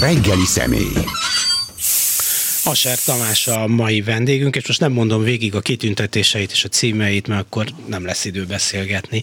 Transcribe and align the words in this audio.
reggeli 0.00 0.44
személy. 0.44 0.92
Aser 2.64 2.98
Tamás 3.04 3.46
a 3.46 3.66
mai 3.66 4.02
vendégünk, 4.02 4.56
és 4.56 4.66
most 4.66 4.80
nem 4.80 4.92
mondom 4.92 5.22
végig 5.22 5.54
a 5.54 5.60
kitüntetéseit 5.60 6.50
és 6.50 6.64
a 6.64 6.68
címeit, 6.68 7.26
mert 7.26 7.40
akkor 7.40 7.66
nem 7.86 8.04
lesz 8.04 8.24
idő 8.24 8.44
beszélgetni. 8.44 9.22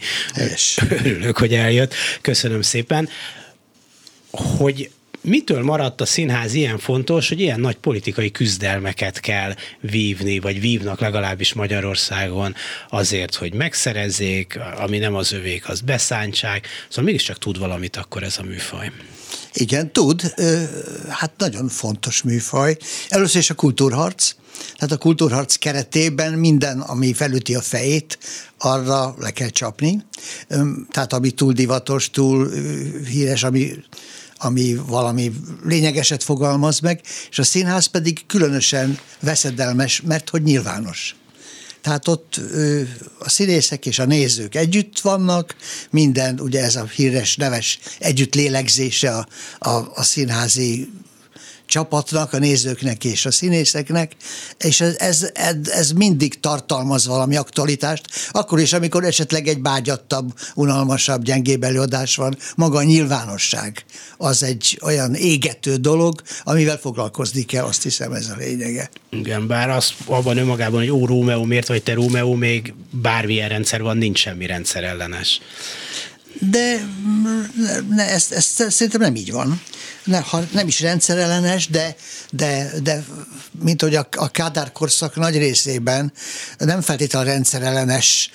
És. 0.54 0.78
Örülök, 1.04 1.38
hogy 1.38 1.54
eljött. 1.54 1.94
Köszönöm 2.22 2.62
szépen. 2.62 3.10
Hogy 4.32 4.90
mitől 5.22 5.64
maradt 5.64 6.02
a 6.02 6.06
színház 6.06 6.54
ilyen 6.54 6.78
fontos, 6.78 7.28
hogy 7.28 7.40
ilyen 7.40 7.60
nagy 7.60 7.76
politikai 7.76 8.32
küzdelmeket 8.32 9.20
kell 9.20 9.56
vívni, 9.80 10.40
vagy 10.40 10.60
vívnak 10.60 11.00
legalábbis 11.00 11.54
Magyarországon 11.54 12.56
azért, 12.90 13.36
hogy 13.36 13.54
megszerezzék, 13.54 14.60
ami 14.78 14.98
nem 14.98 15.16
az 15.16 15.32
övék, 15.32 15.70
az 15.70 15.82
beszántsák. 15.82 16.68
Szóval 16.88 17.06
mégiscsak 17.06 17.38
tud 17.38 17.60
valamit 17.60 17.96
akkor 17.96 18.24
ez 18.24 18.38
a 18.38 18.44
műfaj. 18.44 18.92
Igen, 19.60 19.92
tud. 19.92 20.34
Hát 21.10 21.32
nagyon 21.38 21.68
fontos 21.68 22.22
műfaj. 22.22 22.78
Először 23.10 23.42
is 23.42 23.50
a 23.50 23.54
kultúrharc. 23.54 24.32
Tehát 24.76 24.92
a 24.92 24.98
kultúrharc 24.98 25.56
keretében 25.56 26.34
minden, 26.34 26.80
ami 26.80 27.14
felüti 27.14 27.56
a 27.56 27.62
fejét, 27.62 28.18
arra 28.58 29.16
le 29.20 29.32
kell 29.32 29.50
csapni. 29.50 30.06
Tehát 30.92 31.14
ami 31.14 31.32
túl 31.32 31.54
divatos, 31.54 32.10
túl 32.10 32.52
híres, 33.06 33.44
ami 33.44 33.74
ami 34.40 34.76
valami 34.88 35.34
lényegeset 35.64 36.24
fogalmaz 36.24 36.80
meg, 36.80 37.02
és 37.30 37.40
a 37.40 37.44
színház 37.44 37.86
pedig 37.86 38.26
különösen 38.26 39.00
veszedelmes, 39.20 40.02
mert 40.02 40.30
hogy 40.30 40.44
nyilvános. 40.44 41.16
Tehát 41.82 42.08
ott 42.08 42.40
a 43.20 43.30
színészek 43.30 43.86
és 43.86 44.00
a 44.00 44.06
nézők 44.06 44.56
együtt 44.56 45.00
vannak, 45.00 45.56
minden, 45.90 46.40
ugye 46.40 46.64
ez 46.64 46.76
a 46.76 46.86
híres, 46.86 47.36
neves 47.36 47.80
együtt 48.00 48.36
lélegzése 48.36 49.12
a, 49.12 49.28
a, 49.70 49.92
a 49.96 50.04
színházi 50.04 50.90
csapatnak, 51.68 52.34
a 52.34 52.38
nézőknek 52.38 53.04
és 53.04 53.26
a 53.26 53.32
színészeknek, 53.32 54.16
és 54.60 54.82
ez, 54.82 54.96
ez, 54.98 55.32
ez, 55.64 55.92
mindig 55.92 56.40
tartalmaz 56.40 57.08
valami 57.08 57.36
aktualitást, 57.36 58.06
akkor 58.32 58.60
is, 58.60 58.74
amikor 58.74 59.04
esetleg 59.04 59.48
egy 59.48 59.62
bágyattabb, 59.62 60.34
unalmasabb, 60.56 61.24
gyengébb 61.24 61.64
előadás 61.64 62.16
van, 62.16 62.38
maga 62.56 62.78
a 62.78 62.84
nyilvánosság 62.84 63.86
az 64.18 64.44
egy 64.44 64.80
olyan 64.82 65.14
égető 65.16 65.76
dolog, 65.76 66.22
amivel 66.44 66.78
foglalkozni 66.78 67.44
kell, 67.44 67.64
azt 67.64 67.84
hiszem 67.84 68.12
ez 68.12 68.30
a 68.30 68.36
lényege. 68.38 68.90
Igen, 69.10 69.48
bár 69.48 69.70
az 69.70 69.94
abban 70.06 70.38
önmagában, 70.38 70.80
hogy 70.80 70.90
ó, 70.90 71.06
Rómeó, 71.06 71.44
miért 71.44 71.68
vagy 71.68 71.84
te 71.84 71.94
Rómeó, 71.94 72.34
még 72.34 72.74
bármilyen 72.92 73.50
rendszer 73.50 73.82
van, 73.82 73.98
nincs 73.98 74.20
semmi 74.20 74.46
rendszer 74.46 74.84
ellenes. 74.84 75.42
De 76.40 76.88
ne, 77.90 78.10
ez, 78.10 78.26
ez 78.30 78.46
szerintem 78.46 79.02
nem 79.02 79.16
így 79.16 79.32
van 79.32 79.62
ne, 80.08 80.20
ha 80.20 80.44
nem 80.52 80.68
is 80.68 80.80
rendszerellenes, 80.80 81.68
de, 81.68 81.96
de, 82.32 82.72
de 82.84 83.06
mint 83.62 83.82
hogy 83.82 83.96
a, 83.96 84.08
a 84.16 84.28
Kádár 84.28 84.72
korszak 84.72 85.16
nagy 85.16 85.38
részében 85.38 86.14
nem 86.58 86.82
feltétlenül 86.82 87.32
rendszerellenes 87.32 88.32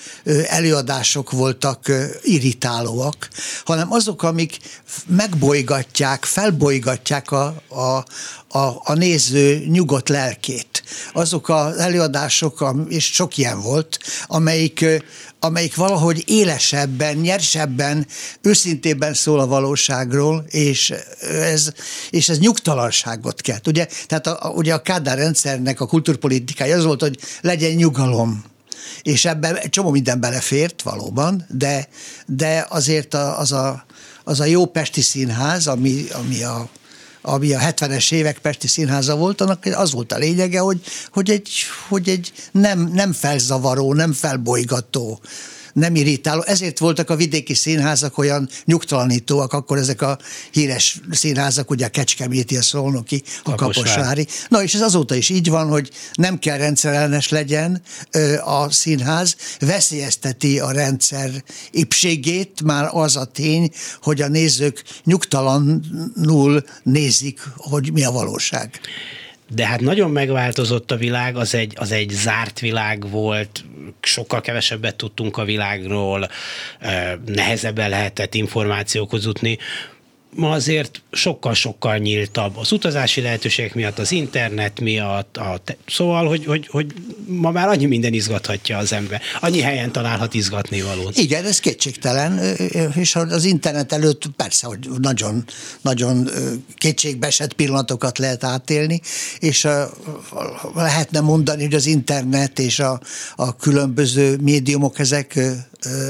előadások 0.49 1.31
voltak 1.31 1.93
irritálóak, 2.23 3.29
hanem 3.65 3.93
azok, 3.93 4.23
amik 4.23 4.57
megbolygatják, 5.07 6.25
felbolygatják 6.25 7.31
a, 7.31 7.63
a, 7.69 8.05
a, 8.59 8.81
a 8.85 8.95
néző 8.95 9.65
nyugodt 9.67 10.09
lelkét. 10.09 10.83
Azok 11.13 11.49
az 11.49 11.77
előadások, 11.77 12.75
és 12.89 13.05
sok 13.05 13.37
ilyen 13.37 13.61
volt, 13.61 13.99
amelyik, 14.27 14.85
amelyik 15.45 15.77
valahogy 15.77 16.23
élesebben, 16.27 17.17
nyersebben, 17.17 18.07
őszintébben 18.41 19.15
szól 19.15 19.41
a 19.41 19.47
valóságról, 19.47 20.45
és 20.49 20.95
ez, 21.21 21.73
és 22.11 22.29
ez 22.29 22.39
nyugtalanságot 22.39 23.41
kelt. 23.41 23.67
Ugye? 23.67 23.87
Tehát 24.07 24.27
a, 24.27 24.53
ugye 24.55 24.75
a 24.75 24.83
Kádár 24.83 25.19
rendszernek 25.19 25.81
a 25.81 25.87
kulturpolitikája 25.87 26.77
az 26.77 26.85
volt, 26.85 27.01
hogy 27.01 27.19
legyen 27.41 27.73
nyugalom, 27.73 28.45
és 29.03 29.25
ebben 29.25 29.59
csomó 29.71 29.91
minden 29.91 30.21
belefért 30.21 30.83
valóban, 30.83 31.47
de, 31.49 31.89
de 32.27 32.67
azért 32.69 33.15
az, 33.15 33.53
a, 33.53 33.85
az 34.25 34.41
a 34.41 34.45
jó 34.45 34.67
Pesti 34.67 35.01
Színház, 35.01 35.67
ami, 35.67 36.05
ami 36.13 36.43
a 36.43 36.69
ami 37.23 37.53
a 37.53 37.59
70-es 37.59 38.13
évek 38.13 38.39
Pesti 38.39 38.69
Színháza 38.69 39.17
volt, 39.17 39.41
annak 39.41 39.65
az 39.75 39.93
volt 39.93 40.13
a 40.13 40.19
lényege, 40.19 40.59
hogy, 40.59 40.81
hogy 41.11 41.31
egy, 41.31 41.51
hogy 41.89 42.09
egy 42.09 42.33
nem, 42.53 42.91
nem 42.93 43.13
felzavaró, 43.13 43.95
nem 43.95 44.13
felbolygató, 44.13 45.21
nem 45.73 45.95
irritáló. 45.95 46.43
Ezért 46.43 46.79
voltak 46.79 47.11
a 47.11 47.17
vidéki 47.17 47.55
színházak 47.55 48.19
olyan 48.19 48.49
nyugtalanítóak, 48.65 49.53
akkor 49.53 49.79
ezek 49.79 50.03
a 50.03 50.19
híres 50.51 51.01
színházak, 51.11 51.71
ugye 51.71 51.87
a 51.87 51.89
Kecskeméti, 51.89 52.57
a 52.57 52.63
Szolnoki, 52.63 53.23
a 53.43 53.55
Kaposvári. 53.55 54.27
Na 54.49 54.63
és 54.63 54.75
ez 54.75 54.81
azóta 54.81 55.15
is 55.15 55.29
így 55.29 55.49
van, 55.49 55.69
hogy 55.69 55.91
nem 56.15 56.39
kell 56.39 56.57
rendszerellenes 56.57 57.29
legyen 57.29 57.83
a 58.45 58.71
színház, 58.71 59.37
veszélyezteti 59.59 60.59
a 60.59 60.71
rendszer 60.71 61.45
ipségét, 61.71 62.63
már 62.63 62.89
az 62.93 63.17
a 63.17 63.25
tény, 63.25 63.71
hogy 64.03 64.23
a 64.23 64.29
nézők 64.29 64.85
nyugtalanul 65.05 66.65
nézik, 66.83 67.41
hogy 67.57 67.93
mi 67.93 68.05
a 68.05 68.11
valóság 68.11 68.81
de 69.55 69.67
hát 69.67 69.81
nagyon 69.81 70.11
megváltozott 70.11 70.91
a 70.91 70.97
világ, 70.97 71.37
az 71.37 71.55
egy, 71.55 71.73
az 71.77 71.93
egy 71.93 72.11
zárt 72.11 72.61
világ 72.61 73.11
volt, 73.11 73.65
sokkal 74.01 74.41
kevesebbet 74.41 74.97
tudtunk 74.97 75.37
a 75.37 75.45
világról, 75.45 76.29
nehezebben 77.27 77.91
lehetett 77.91 78.35
információkhoz 78.35 79.25
jutni 79.25 79.59
ma 80.35 80.51
azért 80.51 81.03
sokkal-sokkal 81.11 81.97
nyíltabb 81.97 82.57
az 82.57 82.73
utazási 82.73 83.21
lehetőségek 83.21 83.75
miatt, 83.75 83.99
az 83.99 84.13
internet 84.13 84.81
miatt, 84.81 85.37
a 85.37 85.61
te- 85.65 85.77
szóval, 85.87 86.29
hogy, 86.29 86.45
hogy, 86.45 86.67
hogy 86.67 86.87
ma 87.27 87.51
már 87.51 87.69
annyi 87.69 87.87
minden 87.87 88.13
izgathatja 88.13 88.79
az 88.79 88.93
ember. 88.93 89.21
Annyi 89.41 89.61
helyen 89.61 89.93
találhat 89.93 90.35
izgatni 90.35 90.83
valót. 90.83 91.19
Igen, 91.19 91.45
ez 91.45 91.61
kétségtelen, 91.61 92.57
és 92.95 93.15
az 93.15 93.45
internet 93.45 93.93
előtt 93.93 94.27
persze, 94.37 94.67
hogy 94.67 94.89
nagyon, 95.01 95.45
nagyon 95.81 96.29
kétségbesett 96.77 97.53
pillanatokat 97.53 98.19
lehet 98.19 98.45
átélni, 98.45 99.01
és 99.39 99.69
lehetne 100.75 101.21
mondani, 101.21 101.63
hogy 101.63 101.75
az 101.75 101.87
internet 101.87 102.59
és 102.59 102.79
a, 102.79 103.01
a 103.37 103.57
különböző 103.57 104.37
médiumok 104.41 104.99
ezek 104.99 105.39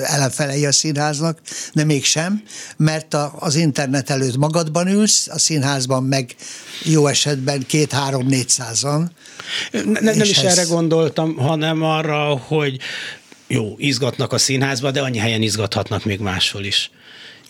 ellenfelei 0.02 0.66
a 0.66 0.72
színháznak, 0.72 1.38
de 1.72 1.84
mégsem, 1.84 2.42
mert 2.76 3.14
a, 3.14 3.34
az 3.38 3.54
internet 3.54 4.10
előtt 4.10 4.36
magadban 4.36 4.88
ülsz, 4.88 5.28
a 5.28 5.38
színházban 5.38 6.02
meg 6.02 6.34
jó 6.82 7.06
esetben 7.06 7.66
két-három-négyszázan. 7.66 9.12
Ne, 9.72 10.00
nem 10.00 10.20
is 10.20 10.38
ez... 10.38 10.58
erre 10.58 10.68
gondoltam, 10.68 11.36
hanem 11.36 11.82
arra, 11.82 12.36
hogy 12.36 12.78
jó, 13.46 13.74
izgatnak 13.78 14.32
a 14.32 14.38
színházba, 14.38 14.90
de 14.90 15.00
annyi 15.00 15.18
helyen 15.18 15.42
izgathatnak 15.42 16.04
még 16.04 16.20
máshol 16.20 16.64
is. 16.64 16.90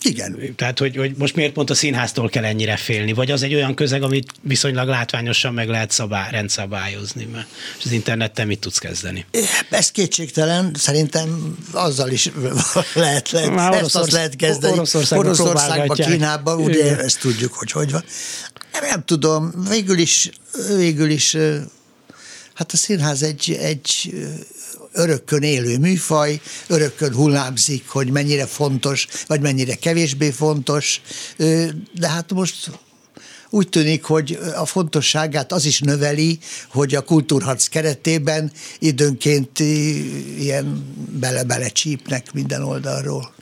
Igen. 0.03 0.55
Tehát, 0.55 0.79
hogy, 0.79 0.95
hogy 0.95 1.15
most 1.17 1.35
miért 1.35 1.53
pont 1.53 1.69
a 1.69 1.73
színháztól 1.75 2.29
kell 2.29 2.43
ennyire 2.43 2.77
félni? 2.77 3.13
Vagy 3.13 3.31
az 3.31 3.43
egy 3.43 3.53
olyan 3.53 3.75
közeg, 3.75 4.03
amit 4.03 4.31
viszonylag 4.41 4.87
látványosan 4.87 5.53
meg 5.53 5.69
lehet 5.69 5.91
szabály, 5.91 6.31
rendszabályozni? 6.31 7.25
Mert 7.25 7.47
és 7.79 7.85
az 7.85 7.91
internettel 7.91 8.45
mit 8.45 8.59
tudsz 8.59 8.77
kezdeni? 8.77 9.25
Ez 9.69 9.91
kétségtelen, 9.91 10.71
szerintem 10.79 11.57
azzal 11.71 12.09
is 12.09 12.29
lehet, 12.93 13.31
lehet 13.31 13.53
Már 13.53 13.73
ezt 13.73 13.95
azt 13.95 14.11
lehet 14.11 14.35
kezdeni. 14.35 14.73
Oroszországban, 14.73 15.25
Oroszországban 15.25 15.97
Kínában, 15.97 16.59
ugye 16.59 16.85
Igen. 16.85 16.99
ezt 16.99 17.19
tudjuk, 17.19 17.53
hogy 17.53 17.71
hogy 17.71 17.91
van. 17.91 18.03
Nem, 18.71 18.89
nem 18.89 19.03
tudom, 19.05 19.53
végül 19.69 19.97
is, 19.97 20.29
végül 20.75 21.09
is 21.09 21.37
hát 22.53 22.71
a 22.71 22.77
színház 22.77 23.23
egy, 23.23 23.57
egy 23.61 24.13
örökkön 24.93 25.41
élő 25.41 25.77
műfaj, 25.77 26.41
örökkön 26.67 27.13
hullámzik, 27.13 27.87
hogy 27.87 28.11
mennyire 28.11 28.45
fontos, 28.45 29.07
vagy 29.27 29.41
mennyire 29.41 29.75
kevésbé 29.75 30.29
fontos, 30.29 31.01
de 31.93 32.07
hát 32.09 32.33
most 32.33 32.69
úgy 33.49 33.69
tűnik, 33.69 34.03
hogy 34.03 34.39
a 34.55 34.65
fontosságát 34.65 35.51
az 35.51 35.65
is 35.65 35.79
növeli, 35.79 36.39
hogy 36.69 36.95
a 36.95 37.01
kultúrharc 37.01 37.67
keretében 37.67 38.51
időnként 38.79 39.59
ilyen 40.39 40.95
bele-bele 41.19 41.67
csípnek 41.67 42.33
minden 42.33 42.63
oldalról 42.63 43.33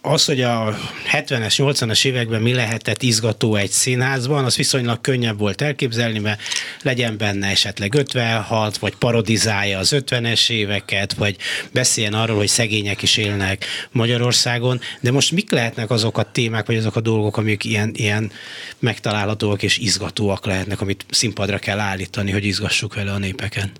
az, 0.00 0.24
hogy 0.24 0.40
a 0.40 0.78
70-es, 1.12 1.54
80-as 1.56 2.04
években 2.04 2.42
mi 2.42 2.54
lehetett 2.54 3.02
izgató 3.02 3.54
egy 3.54 3.70
színházban, 3.70 4.44
az 4.44 4.56
viszonylag 4.56 5.00
könnyebb 5.00 5.38
volt 5.38 5.62
elképzelni, 5.62 6.18
mert 6.18 6.40
legyen 6.82 7.16
benne 7.16 7.46
esetleg 7.46 7.94
56, 7.94 8.76
vagy 8.76 8.94
parodizálja 8.94 9.78
az 9.78 9.92
50-es 9.96 10.50
éveket, 10.50 11.12
vagy 11.12 11.36
beszéljen 11.72 12.14
arról, 12.14 12.36
hogy 12.36 12.48
szegények 12.48 13.02
is 13.02 13.16
élnek 13.16 13.64
Magyarországon, 13.92 14.80
de 15.00 15.12
most 15.12 15.32
mik 15.32 15.50
lehetnek 15.50 15.90
azok 15.90 16.18
a 16.18 16.30
témák, 16.30 16.66
vagy 16.66 16.76
azok 16.76 16.96
a 16.96 17.00
dolgok, 17.00 17.36
amik 17.36 17.64
ilyen, 17.64 17.90
ilyen 17.94 18.30
megtalálhatóak 18.78 19.62
és 19.62 19.78
izgatóak 19.78 20.46
lehetnek, 20.46 20.80
amit 20.80 21.06
színpadra 21.10 21.58
kell 21.58 21.78
állítani, 21.78 22.30
hogy 22.30 22.44
izgassuk 22.44 22.94
vele 22.94 23.12
a 23.12 23.18
népeken? 23.18 23.72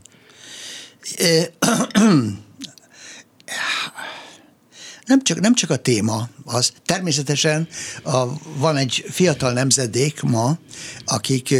nem 5.07 5.23
csak, 5.23 5.41
nem 5.41 5.55
csak 5.55 5.71
a 5.71 5.77
téma 5.77 6.29
az. 6.45 6.73
Természetesen 6.85 7.69
a, 8.05 8.25
van 8.57 8.77
egy 8.77 9.05
fiatal 9.11 9.53
nemzedék 9.53 10.23
ma, 10.23 10.59
akik 11.05 11.55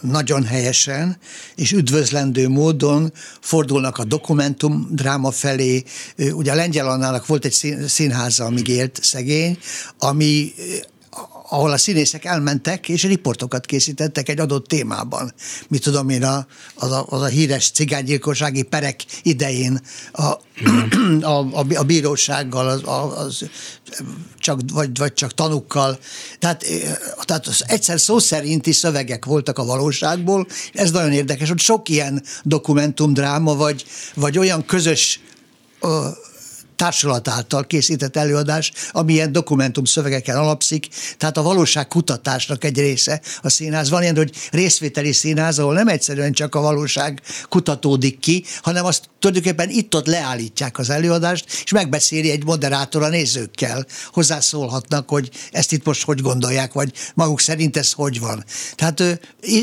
nagyon 0.00 0.44
helyesen 0.44 1.16
és 1.54 1.72
üdvözlendő 1.72 2.48
módon 2.48 3.12
fordulnak 3.40 3.98
a 3.98 4.04
dokumentum 4.04 4.88
dráma 4.90 5.30
felé. 5.30 5.82
Ugye 6.16 6.52
a 6.52 6.54
Lengyel 6.54 6.88
Annának 6.88 7.26
volt 7.26 7.44
egy 7.44 7.76
színháza, 7.86 8.44
amíg 8.44 8.68
élt 8.68 8.98
szegény, 9.02 9.58
ami 9.98 10.52
ahol 11.52 11.70
a 11.70 11.78
színészek 11.78 12.24
elmentek, 12.24 12.88
és 12.88 13.02
riportokat 13.02 13.66
készítettek 13.66 14.28
egy 14.28 14.38
adott 14.38 14.68
témában. 14.68 15.32
Mit 15.68 15.82
tudom 15.82 16.08
én, 16.08 16.24
a, 16.24 16.46
az, 16.74 16.90
a, 16.90 17.06
az 17.08 17.20
a 17.20 17.26
híres 17.26 17.70
cigánygyilkossági 17.70 18.62
perek 18.62 19.04
idején 19.22 19.80
a, 20.12 20.22
a, 21.20 21.58
a, 21.58 21.64
a 21.74 21.82
bírósággal, 21.82 22.68
az, 22.68 22.82
az, 23.16 23.48
csak, 24.38 24.60
vagy, 24.72 24.98
vagy 24.98 25.12
csak 25.12 25.34
tanukkal. 25.34 25.98
Tehát, 26.38 26.64
tehát 27.22 27.46
az 27.46 27.64
egyszer 27.66 28.00
szó 28.00 28.18
szerinti 28.18 28.72
szövegek 28.72 29.24
voltak 29.24 29.58
a 29.58 29.64
valóságból. 29.64 30.46
Ez 30.72 30.90
nagyon 30.90 31.12
érdekes, 31.12 31.48
hogy 31.48 31.58
sok 31.58 31.88
ilyen 31.88 32.22
dokumentumdráma, 32.42 33.54
vagy, 33.54 33.84
vagy 34.14 34.38
olyan 34.38 34.64
közös 34.66 35.20
társulat 36.82 37.28
által 37.28 37.66
készített 37.66 38.16
előadás, 38.16 38.72
ami 38.90 39.12
ilyen 39.12 39.32
dokumentum 39.32 39.84
szövegeken 39.84 40.36
alapszik, 40.36 40.88
tehát 41.18 41.36
a 41.36 41.42
valóság 41.42 41.88
kutatásnak 41.88 42.64
egy 42.64 42.78
része 42.78 43.20
a 43.42 43.48
színház. 43.48 43.90
Van 43.90 44.02
ilyen, 44.02 44.16
hogy 44.16 44.32
részvételi 44.50 45.12
színház, 45.12 45.58
ahol 45.58 45.74
nem 45.74 45.88
egyszerűen 45.88 46.32
csak 46.32 46.54
a 46.54 46.60
valóság 46.60 47.22
kutatódik 47.48 48.18
ki, 48.18 48.44
hanem 48.62 48.84
azt 48.84 49.08
tulajdonképpen 49.18 49.70
itt-ott 49.70 50.06
leállítják 50.06 50.78
az 50.78 50.90
előadást, 50.90 51.44
és 51.64 51.72
megbeszéli 51.72 52.30
egy 52.30 52.44
moderátor 52.44 53.02
a 53.02 53.08
nézőkkel. 53.08 53.86
Hozzászólhatnak, 54.12 55.08
hogy 55.08 55.30
ezt 55.50 55.72
itt 55.72 55.84
most 55.84 56.04
hogy 56.04 56.20
gondolják, 56.20 56.72
vagy 56.72 56.92
maguk 57.14 57.40
szerint 57.40 57.76
ez 57.76 57.92
hogy 57.92 58.20
van. 58.20 58.44
Tehát 58.74 59.20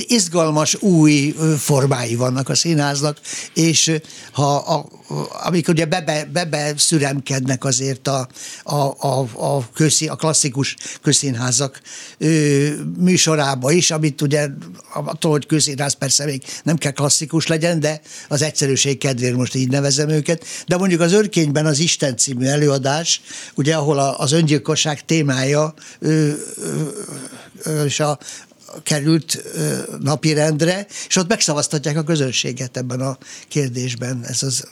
izgalmas 0.08 0.76
új 0.76 1.36
formái 1.58 2.16
vannak 2.16 2.50
a 2.50 2.56
színháznak, 2.56 3.20
és 3.54 4.00
ha 4.32 4.56
a, 4.56 4.99
amik 5.44 5.68
ugye 5.68 5.86
bebe, 5.86 6.26
bebe 6.34 6.74
szüremkednek 6.78 7.64
azért 7.64 8.08
a, 8.08 8.28
a, 8.64 8.76
a, 8.76 9.28
a, 9.36 9.70
közi, 9.74 10.08
a 10.08 10.16
klasszikus 10.16 10.76
közszínházak 11.02 11.82
ö, 12.18 12.68
műsorába 12.98 13.72
is, 13.72 13.92
amit 13.92 14.22
ugye 14.22 14.48
attól, 14.94 15.32
hogy 15.32 15.46
közszínház 15.46 15.94
persze 15.94 16.26
még 16.26 16.44
nem 16.64 16.78
kell 16.78 16.92
klasszikus 16.92 17.48
legyen, 17.48 17.80
de 17.80 18.02
az 18.28 18.42
egyszerűség 18.42 18.98
kedvéért 18.98 19.36
most 19.36 19.56
így 19.56 19.70
nevezem 19.70 20.10
őket. 20.10 20.46
De 20.68 20.78
mondjuk 20.78 21.02
az 21.02 21.14
Örkényben 21.14 21.66
az 21.66 21.80
Isten 21.80 22.18
című 22.18 22.46
előadás, 22.46 23.22
ugye 23.56 23.76
ahol 23.76 24.00
a, 24.00 24.20
az 24.20 24.32
öngyilkosság 24.32 25.06
témája 25.06 25.74
ö, 26.00 26.32
ö, 26.58 26.90
ö, 27.64 27.84
és 27.84 28.00
a, 28.00 28.20
került 28.84 29.44
napirendre, 30.00 30.88
és 31.08 31.16
ott 31.16 31.28
megszavaztatják 31.28 31.98
a 31.98 32.04
közönséget 32.04 32.78
ebben 32.78 33.02
a 33.02 33.18
kérdésben. 33.48 34.26
Ez 34.26 34.44
az 34.44 34.68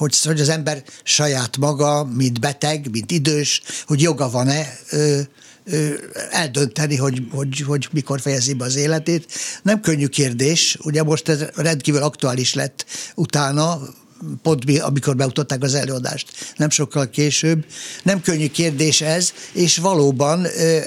hogy, 0.00 0.16
hogy 0.22 0.40
az 0.40 0.48
ember 0.48 0.82
saját 1.02 1.56
maga, 1.56 2.04
mint 2.04 2.40
beteg, 2.40 2.90
mint 2.90 3.10
idős, 3.10 3.62
hogy 3.86 4.00
joga 4.00 4.30
van-e 4.30 4.78
ö, 4.90 5.20
ö, 5.64 5.94
eldönteni, 6.30 6.96
hogy, 6.96 7.22
hogy, 7.30 7.60
hogy 7.60 7.88
mikor 7.92 8.20
fejezi 8.20 8.54
be 8.54 8.64
az 8.64 8.76
életét. 8.76 9.32
Nem 9.62 9.80
könnyű 9.80 10.06
kérdés, 10.06 10.78
ugye 10.82 11.02
most 11.02 11.28
ez 11.28 11.44
rendkívül 11.54 12.02
aktuális 12.02 12.54
lett 12.54 12.84
utána, 13.14 13.80
pont 14.42 14.80
amikor 14.80 15.16
beutották 15.16 15.62
az 15.62 15.74
előadást, 15.74 16.54
nem 16.56 16.70
sokkal 16.70 17.10
később. 17.10 17.64
Nem 18.02 18.20
könnyű 18.20 18.48
kérdés 18.48 19.00
ez, 19.00 19.32
és 19.52 19.76
valóban 19.76 20.46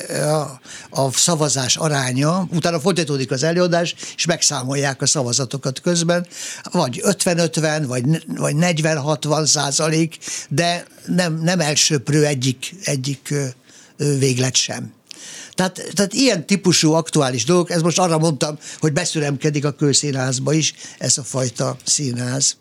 a, 0.10 0.60
a 1.02 1.12
szavazás 1.12 1.76
aránya, 1.76 2.48
utána 2.52 2.80
folytatódik 2.80 3.32
az 3.32 3.44
előadás, 3.44 3.96
és 4.16 4.26
megszámolják 4.26 5.02
a 5.02 5.06
szavazatokat 5.06 5.82
közben, 5.82 6.28
vagy 6.72 7.02
50-50, 7.06 7.84
vagy, 7.88 8.26
vagy 8.28 8.56
40-60 8.60 9.46
százalék, 9.46 10.18
de 10.50 10.86
nem, 11.06 11.42
nem 11.42 11.60
elsőprő 11.60 12.26
egyik, 12.26 12.76
egyik 12.84 13.34
véglet 13.98 14.56
sem. 14.56 14.94
Tehát, 15.56 15.92
tehát 15.94 16.14
ilyen 16.14 16.46
típusú 16.46 16.92
aktuális 16.92 17.46
dolgok, 17.46 17.70
ez 17.70 17.82
most 17.82 18.00
arra 18.00 18.18
mondtam, 18.18 18.58
hogy 18.80 18.94
beszüremkedik 18.94 19.66
a 19.66 19.72
kőszínházba 19.72 20.54
is 20.54 20.74
ez 20.98 21.18
a 21.18 21.24
fajta 21.24 21.78
színház. 21.84 22.58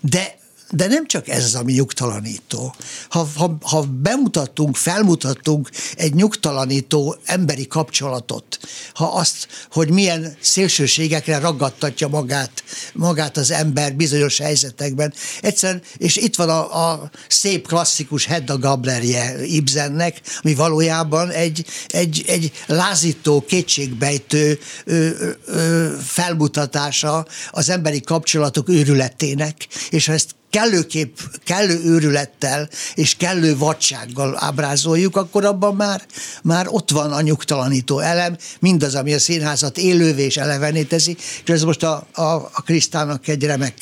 De 0.00 0.42
de 0.70 0.86
nem 0.86 1.06
csak 1.06 1.28
ez 1.28 1.44
az, 1.44 1.54
ami 1.54 1.72
nyugtalanító. 1.72 2.74
Ha, 3.08 3.28
ha, 3.36 3.56
ha 3.62 3.82
bemutattunk, 3.82 4.76
felmutattunk 4.76 5.70
egy 5.96 6.14
nyugtalanító 6.14 7.16
emberi 7.24 7.66
kapcsolatot, 7.66 8.58
ha 8.94 9.04
azt, 9.04 9.48
hogy 9.70 9.90
milyen 9.90 10.36
szélsőségekre 10.40 11.38
ragadtatja 11.38 12.08
magát, 12.08 12.64
magát 12.92 13.36
az 13.36 13.50
ember 13.50 13.94
bizonyos 13.94 14.38
helyzetekben, 14.38 15.14
egyszerűen, 15.40 15.82
és 15.96 16.16
itt 16.16 16.36
van 16.36 16.48
a, 16.48 16.90
a 16.90 17.10
szép 17.28 17.66
klasszikus 17.66 18.26
Hedda 18.26 18.58
Gablerje 18.58 19.46
Ibsennek, 19.46 20.20
ami 20.42 20.54
valójában 20.54 21.30
egy, 21.30 21.64
egy, 21.88 22.24
egy 22.26 22.52
lázító, 22.66 23.44
kétségbejtő 23.46 24.58
ö, 24.84 25.08
ö, 25.46 25.92
felmutatása 26.04 27.26
az 27.50 27.68
emberi 27.68 28.00
kapcsolatok 28.00 28.68
őrületének, 28.68 29.66
és 29.90 30.06
ha 30.06 30.12
ezt 30.12 30.34
kellőképp, 30.54 31.16
kellő 31.44 31.80
őrülettel 31.84 32.68
és 32.94 33.16
kellő 33.16 33.56
vadsággal 33.56 34.36
ábrázoljuk, 34.40 35.16
akkor 35.16 35.44
abban 35.44 35.74
már, 35.74 36.02
már 36.42 36.66
ott 36.68 36.90
van 36.90 37.12
a 37.12 37.20
nyugtalanító 37.20 37.98
elem, 37.98 38.36
mindaz, 38.60 38.94
ami 38.94 39.14
a 39.14 39.18
színházat 39.18 39.78
élővé 39.78 40.22
és 40.22 40.36
elevené 40.36 40.82
teszi, 40.82 41.16
és 41.44 41.50
ez 41.50 41.62
most 41.62 41.82
a, 41.82 42.06
a, 42.12 42.22
a 42.32 42.62
Krisztának 42.64 43.28
egy 43.28 43.44
remek 43.44 43.74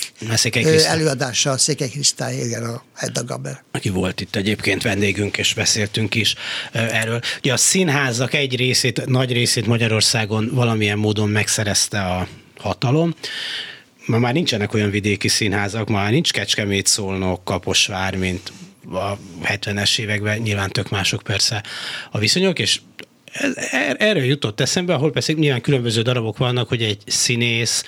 előadása, 0.86 1.50
a 1.50 1.58
Székely 1.58 1.88
Krisztály, 1.88 2.36
igen, 2.36 2.64
a 2.64 2.82
Hedda 2.96 3.24
Gaber. 3.24 3.62
Aki 3.72 3.88
volt 3.88 4.20
itt 4.20 4.36
egyébként 4.36 4.82
vendégünk, 4.82 5.38
és 5.38 5.54
beszéltünk 5.54 6.14
is 6.14 6.34
erről. 6.72 7.20
Ugye 7.38 7.52
a 7.52 7.56
színházak 7.56 8.34
egy 8.34 8.56
részét, 8.56 9.06
nagy 9.06 9.32
részét 9.32 9.66
Magyarországon 9.66 10.50
valamilyen 10.52 10.98
módon 10.98 11.28
megszerezte 11.28 12.00
a 12.00 12.28
hatalom, 12.58 13.14
ma 14.06 14.18
már 14.18 14.32
nincsenek 14.32 14.74
olyan 14.74 14.90
vidéki 14.90 15.28
színházak, 15.28 15.88
már 15.88 16.10
nincs 16.10 16.32
Kecskemét, 16.32 16.86
Szolnok, 16.86 17.44
Kaposvár, 17.44 18.16
mint 18.16 18.52
a 18.92 19.16
70-es 19.44 19.98
években, 19.98 20.38
nyilván 20.38 20.70
tök 20.70 20.88
mások 20.88 21.22
persze 21.22 21.62
a 22.10 22.18
viszonyok, 22.18 22.58
és 22.58 22.80
er-, 23.70 24.02
erről 24.02 24.24
jutott 24.24 24.60
eszembe, 24.60 24.94
ahol 24.94 25.12
persze 25.12 25.32
nyilván 25.32 25.60
különböző 25.60 26.02
darabok 26.02 26.38
vannak, 26.38 26.68
hogy 26.68 26.82
egy 26.82 27.02
színész 27.06 27.84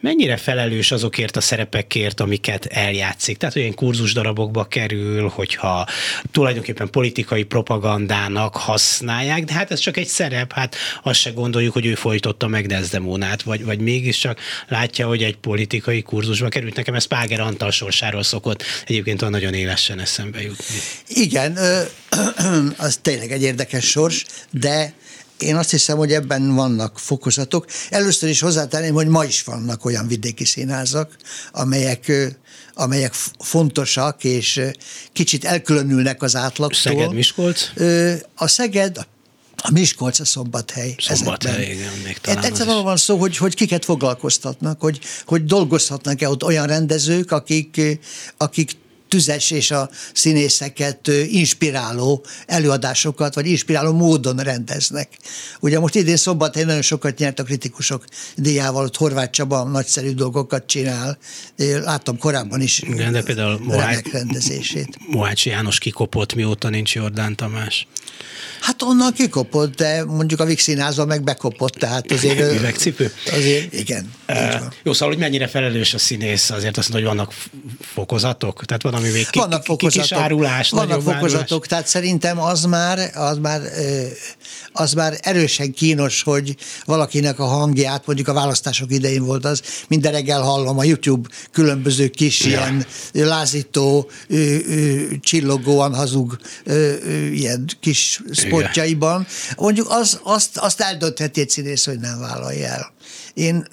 mennyire 0.00 0.36
felelős 0.36 0.90
azokért 0.90 1.36
a 1.36 1.40
szerepekért, 1.40 2.20
amiket 2.20 2.64
eljátszik. 2.64 3.36
Tehát 3.36 3.56
olyan 3.56 3.74
kurzus 3.74 4.12
darabokba 4.12 4.64
kerül, 4.64 5.28
hogyha 5.28 5.86
tulajdonképpen 6.32 6.90
politikai 6.90 7.42
propagandának 7.42 8.56
használják, 8.56 9.44
de 9.44 9.52
hát 9.52 9.70
ez 9.70 9.78
csak 9.78 9.96
egy 9.96 10.06
szerep, 10.06 10.52
hát 10.52 10.76
azt 11.02 11.20
se 11.20 11.30
gondoljuk, 11.30 11.72
hogy 11.72 11.86
ő 11.86 11.94
folytotta 11.94 12.48
meg 12.48 12.66
Desdemónát, 12.66 13.42
vagy, 13.42 13.64
vagy 13.64 13.80
mégiscsak 13.80 14.40
látja, 14.68 15.06
hogy 15.06 15.22
egy 15.22 15.36
politikai 15.36 16.02
kurzusba 16.02 16.48
került. 16.48 16.76
Nekem 16.76 16.94
ez 16.94 17.04
Páger 17.04 17.40
Antal 17.40 17.70
sorsáról 17.70 18.22
szokott 18.22 18.62
egyébként 18.86 19.20
olyan 19.20 19.32
nagyon 19.32 19.54
élesen 19.54 20.00
eszembe 20.00 20.42
jutni. 20.42 20.76
Igen, 21.08 21.58
az 22.76 22.98
tényleg 23.02 23.32
egy 23.32 23.42
érdekes 23.42 23.84
sors, 23.84 24.24
de 24.50 24.92
én 25.42 25.56
azt 25.56 25.70
hiszem, 25.70 25.96
hogy 25.96 26.12
ebben 26.12 26.54
vannak 26.54 26.98
fokozatok. 26.98 27.66
Először 27.90 28.28
is 28.28 28.40
hozzátenném, 28.40 28.94
hogy 28.94 29.06
ma 29.06 29.24
is 29.24 29.42
vannak 29.42 29.84
olyan 29.84 30.06
vidéki 30.06 30.44
színházak, 30.44 31.16
amelyek 31.52 32.12
amelyek 32.74 33.14
fontosak, 33.38 34.24
és 34.24 34.60
kicsit 35.12 35.44
elkülönülnek 35.44 36.22
az 36.22 36.36
átlagtól. 36.36 36.80
Szeged, 36.80 37.14
Miskolc? 37.14 37.62
A 38.34 38.46
Szeged, 38.48 39.06
a 39.62 39.70
Miskolc, 39.70 40.18
a 40.18 40.24
Szombathely. 40.24 40.94
Szombathely, 40.98 41.70
igen, 41.70 41.92
még 42.04 42.18
talán 42.18 42.44
Egyszerűen 42.44 42.82
van 42.82 42.96
szó, 42.96 43.16
hogy, 43.16 43.36
hogy 43.36 43.54
kiket 43.54 43.84
foglalkoztatnak, 43.84 44.80
hogy, 44.80 45.00
hogy 45.26 45.44
dolgozhatnak-e 45.44 46.28
ott 46.28 46.44
olyan 46.44 46.66
rendezők, 46.66 47.30
akik, 47.30 47.80
akik 48.36 48.76
tüzes 49.08 49.50
és 49.50 49.70
a 49.70 49.90
színészeket 50.12 51.06
inspiráló 51.28 52.24
előadásokat, 52.46 53.34
vagy 53.34 53.46
inspiráló 53.46 53.92
módon 53.92 54.36
rendeznek. 54.36 55.08
Ugye 55.60 55.78
most 55.78 55.94
idén 55.94 56.16
szombathely 56.16 56.64
nagyon 56.64 56.82
sokat 56.82 57.18
nyert 57.18 57.38
a 57.38 57.42
kritikusok 57.42 58.04
díjával, 58.36 58.84
ott 58.84 58.96
Horváth 58.96 59.30
Csaba 59.30 59.64
nagyszerű 59.64 60.10
dolgokat 60.12 60.66
csinál. 60.66 61.18
Láttam 61.56 62.18
korábban 62.18 62.60
is 62.60 62.78
Igen, 62.78 63.12
de 63.12 63.22
például 63.22 63.58
Mohács, 63.62 64.10
rendezését. 64.10 64.98
Mohács 65.10 65.46
János 65.46 65.78
kikopott, 65.78 66.34
mióta 66.34 66.68
nincs 66.68 66.94
Jordán 66.94 67.36
Tamás. 67.36 67.86
Hát 68.60 68.82
onnan 68.82 69.12
kikopott, 69.12 69.76
de 69.76 70.04
mondjuk 70.04 70.40
a 70.40 70.44
Vix 70.44 70.62
színházban 70.62 71.06
meg 71.06 71.22
bekopott, 71.22 71.72
tehát 71.72 72.12
azért... 72.12 72.38
Üvegcipő? 72.38 73.12
Azért, 73.32 73.72
igen. 73.72 74.12
Uh, 74.28 74.36
jó, 74.82 74.92
szóval, 74.92 75.08
hogy 75.08 75.18
mennyire 75.18 75.46
felelős 75.46 75.94
a 75.94 75.98
színész, 75.98 76.50
azért 76.50 76.76
azt 76.76 76.88
mondja, 76.88 77.08
hogy 77.08 77.16
vannak 77.16 77.34
fokozatok? 77.80 78.64
Tehát 78.64 78.82
van, 78.82 78.94
ami 78.94 79.08
még 79.08 79.30
ki, 79.30 79.38
vannak 79.38 79.64
fokozatok, 79.64 80.08
kis 80.08 80.12
árulás, 80.12 80.70
vannak 80.70 81.02
fokozatok, 81.02 81.42
árulás. 81.42 81.66
tehát 81.68 81.86
szerintem 81.86 82.40
az 82.40 82.64
már, 82.64 83.10
az 83.14 83.38
már, 83.38 83.60
az 84.72 84.92
már 84.92 85.18
erősen 85.22 85.72
kínos, 85.72 86.22
hogy 86.22 86.56
valakinek 86.84 87.38
a 87.38 87.44
hangját, 87.44 88.06
mondjuk 88.06 88.28
a 88.28 88.32
választások 88.32 88.92
idején 88.92 89.24
volt 89.24 89.44
az, 89.44 89.62
minden 89.88 90.12
reggel 90.12 90.40
hallom 90.40 90.78
a 90.78 90.84
YouTube 90.84 91.28
különböző 91.52 92.08
kis 92.08 92.40
ja. 92.40 92.48
ilyen 92.48 92.86
lázító, 93.12 94.10
csillogóan 95.20 95.94
hazug 95.94 96.38
ilyen 97.32 97.64
kis 97.80 98.20
spotjaiban. 98.48 99.26
Mondjuk 99.56 99.90
az, 99.90 100.20
azt, 100.22 100.56
azt 100.56 100.80
eldöntheti 100.80 101.40
egy 101.40 101.50
színész, 101.50 101.84
hogy 101.84 101.98
nem 101.98 102.18
vállalja 102.18 102.66
el. 102.66 102.92
Én 103.34 103.66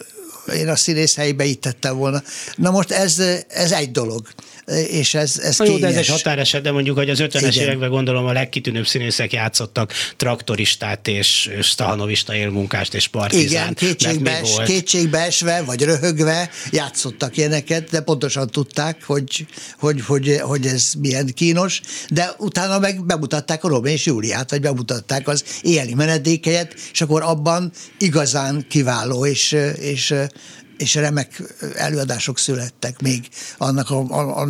én 0.53 0.69
a 0.69 0.75
színész 0.75 1.15
helyébe 1.15 1.43
itt 1.43 1.61
tettem 1.61 1.97
volna. 1.97 2.23
Na 2.55 2.71
most 2.71 2.91
ez, 2.91 3.21
ez 3.47 3.71
egy 3.71 3.91
dolog 3.91 4.27
és 4.87 5.13
ez, 5.13 5.39
ez 5.43 5.59
jó, 5.59 5.77
de 5.77 5.87
ez 5.87 5.95
egy 5.95 6.07
határeset, 6.07 6.61
de 6.61 6.71
mondjuk, 6.71 6.97
hogy 6.97 7.09
az 7.09 7.19
50-es 7.21 7.57
években 7.57 7.89
gondolom 7.89 8.25
a 8.25 8.31
legkitűnőbb 8.31 8.87
színészek 8.87 9.33
játszottak 9.33 9.93
traktoristát 10.17 11.07
és 11.07 11.49
stahanovista 11.61 12.35
élmunkást 12.35 12.93
és 12.93 13.07
partizán. 13.07 13.47
Igen, 13.47 13.73
kétségbe, 13.73 14.39
es, 14.39 14.49
kétségbe 14.65 15.19
esve, 15.19 15.61
vagy 15.61 15.81
röhögve 15.81 16.49
játszottak 16.71 17.37
ilyeneket, 17.37 17.89
de 17.89 18.01
pontosan 18.01 18.47
tudták, 18.47 19.03
hogy, 19.03 19.45
hogy, 19.79 20.01
hogy, 20.01 20.39
hogy 20.41 20.65
ez 20.65 20.91
milyen 20.99 21.31
kínos, 21.33 21.81
de 22.09 22.33
utána 22.37 22.79
meg 22.79 23.05
bemutatták 23.05 23.63
a 23.63 23.67
Romeo 23.67 23.91
és 23.91 24.05
Júliát, 24.05 24.49
vagy 24.49 24.61
bemutatták 24.61 25.27
az 25.27 25.43
éjjeli 25.61 25.93
menedékelyet, 25.93 26.73
és 26.91 27.01
akkor 27.01 27.21
abban 27.21 27.71
igazán 27.97 28.65
kiváló 28.69 29.25
és, 29.25 29.57
és 29.79 30.13
és 30.77 30.95
remek 30.95 31.41
előadások 31.75 32.39
születtek 32.39 33.01
még 33.01 33.27
annak 33.57 33.89
a, 33.89 33.99
a, 33.99 34.47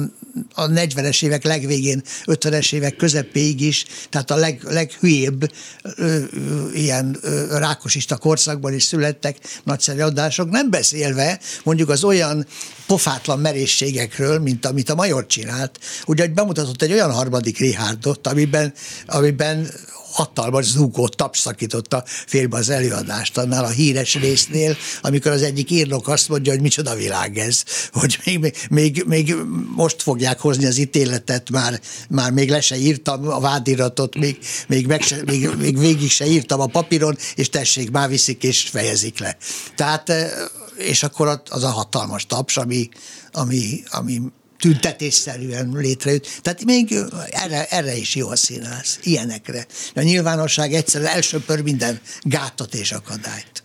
a 0.54 0.68
40-es 0.68 1.24
évek 1.24 1.44
legvégén, 1.44 2.02
50-es 2.26 2.74
évek 2.74 2.96
közepéig 2.96 3.62
is, 3.62 3.86
tehát 4.10 4.32
a 4.32 4.36
leg, 4.36 4.62
leghülyébb 4.64 5.52
ö, 5.82 6.18
ö, 6.32 6.72
ilyen 6.74 7.18
ö, 7.22 7.58
rákosista 7.58 8.18
korszakban 8.18 8.74
is 8.74 8.84
születtek 8.84 9.38
nagyszerű 9.64 10.00
adások, 10.00 10.50
nem 10.50 10.70
beszélve 10.70 11.40
mondjuk 11.64 11.90
az 11.90 12.04
olyan 12.04 12.48
pofátlan 12.88 13.40
merészségekről, 13.40 14.40
mint 14.40 14.66
amit 14.66 14.90
a 14.90 14.96
Major 14.96 15.26
csinált. 15.26 15.80
Ugye 16.06 16.28
bemutatott 16.28 16.82
egy 16.82 16.92
olyan 16.92 17.12
harmadik 17.12 17.58
Richardot, 17.58 18.28
amiben, 18.28 18.74
amiben 19.06 19.70
hatalmas 20.16 20.66
zúgó 20.66 21.08
taps 21.08 21.40
szakította 21.40 22.04
félbe 22.06 22.58
az 22.58 22.70
előadást 22.70 23.38
annál 23.38 23.64
a 23.64 23.70
híres 23.70 24.16
résznél, 24.16 24.78
amikor 25.02 25.32
az 25.32 25.42
egyik 25.42 25.72
írnok 25.72 26.08
azt 26.16 26.30
mondja, 26.30 26.52
hogy 26.52 26.62
micsoda 26.62 26.96
világ 26.96 27.38
ez, 27.38 27.64
hogy 27.92 28.20
még, 28.26 28.58
még, 28.70 29.04
még 29.08 29.36
most 29.76 30.02
fogják 30.02 30.40
hozni 30.40 30.66
az 30.66 30.78
ítéletet, 30.78 31.50
már, 31.50 31.80
már 32.10 32.32
még 32.32 32.50
le 32.50 32.62
se 32.62 32.78
írtam 32.78 33.28
a 33.28 33.40
vádiratot, 33.40 34.16
még, 34.16 34.38
még, 34.68 34.88
meg 34.88 35.02
se, 35.02 35.22
még, 35.26 35.50
még 35.58 35.80
végig 35.80 36.10
se 36.10 36.26
írtam 36.26 36.60
a 36.60 36.66
papíron, 36.66 37.18
és 37.36 37.50
tessék, 37.50 37.92
már 37.92 38.10
viszik 38.10 38.44
és 38.44 38.62
fejezik 38.62 39.20
le. 39.20 39.38
Tehát 39.76 40.10
eh, 40.10 40.32
és 40.78 41.04
akkor 41.04 41.42
az 41.50 41.64
a 41.64 41.70
hatalmas 41.70 42.26
taps, 42.26 42.58
ami, 42.58 42.90
ami, 43.32 43.84
ami 43.90 44.22
tüntetésszerűen 44.60 45.72
létrejött. 45.74 46.40
Tehát 46.42 46.66
még 46.66 46.96
erre, 47.30 47.66
erre 47.66 47.96
is 47.96 48.16
jó 48.16 48.30
a 48.30 48.36
színház, 48.36 49.00
ilyenekre. 49.04 49.66
A 49.96 50.02
nyilvánosság 50.02 50.74
egyszerűen 50.74 51.12
elsöpör 51.12 51.62
minden 51.62 52.00
gátat 52.22 52.74
és 52.74 52.92
akadályt. 52.92 53.64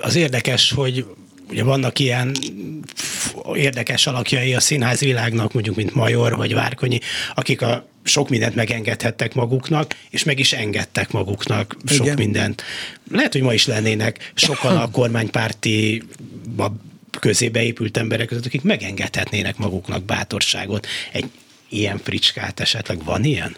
Az 0.00 0.14
érdekes, 0.14 0.72
hogy 0.72 1.06
ugye 1.48 1.62
vannak 1.62 1.98
ilyen 1.98 2.32
érdekes 3.54 4.06
alakjai 4.06 4.54
a 4.54 4.60
színház 4.60 5.00
világnak, 5.00 5.52
mondjuk, 5.52 5.76
mint 5.76 5.94
Major 5.94 6.36
vagy 6.36 6.54
Várkonyi, 6.54 7.00
akik 7.34 7.62
a 7.62 7.88
sok 8.02 8.28
mindent 8.28 8.54
megengedhettek 8.54 9.34
maguknak, 9.34 9.96
és 10.10 10.24
meg 10.24 10.38
is 10.38 10.52
engedtek 10.52 11.10
maguknak 11.10 11.76
sok 11.84 12.04
Igen. 12.04 12.16
mindent. 12.16 12.62
Lehet, 13.10 13.32
hogy 13.32 13.42
ma 13.42 13.52
is 13.52 13.66
lennének 13.66 14.32
sokan 14.34 14.76
a 14.76 14.90
kormánypárti 14.90 16.02
közébe 17.20 17.62
épült 17.62 17.96
emberek 17.96 18.26
között, 18.26 18.46
akik 18.46 18.62
megengedhetnének 18.62 19.56
maguknak 19.56 20.04
bátorságot. 20.04 20.86
Egy 21.12 21.30
ilyen 21.68 21.98
fricskát 21.98 22.60
esetleg 22.60 23.04
van 23.04 23.24
ilyen? 23.24 23.56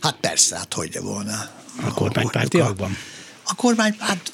Hát 0.00 0.16
persze, 0.20 0.56
hát 0.56 0.74
hogy 0.74 0.98
volna. 1.00 1.50
A 1.82 1.92
kormánypártiakban? 1.94 2.96
A 3.42 3.54
kormánypárt 3.54 4.32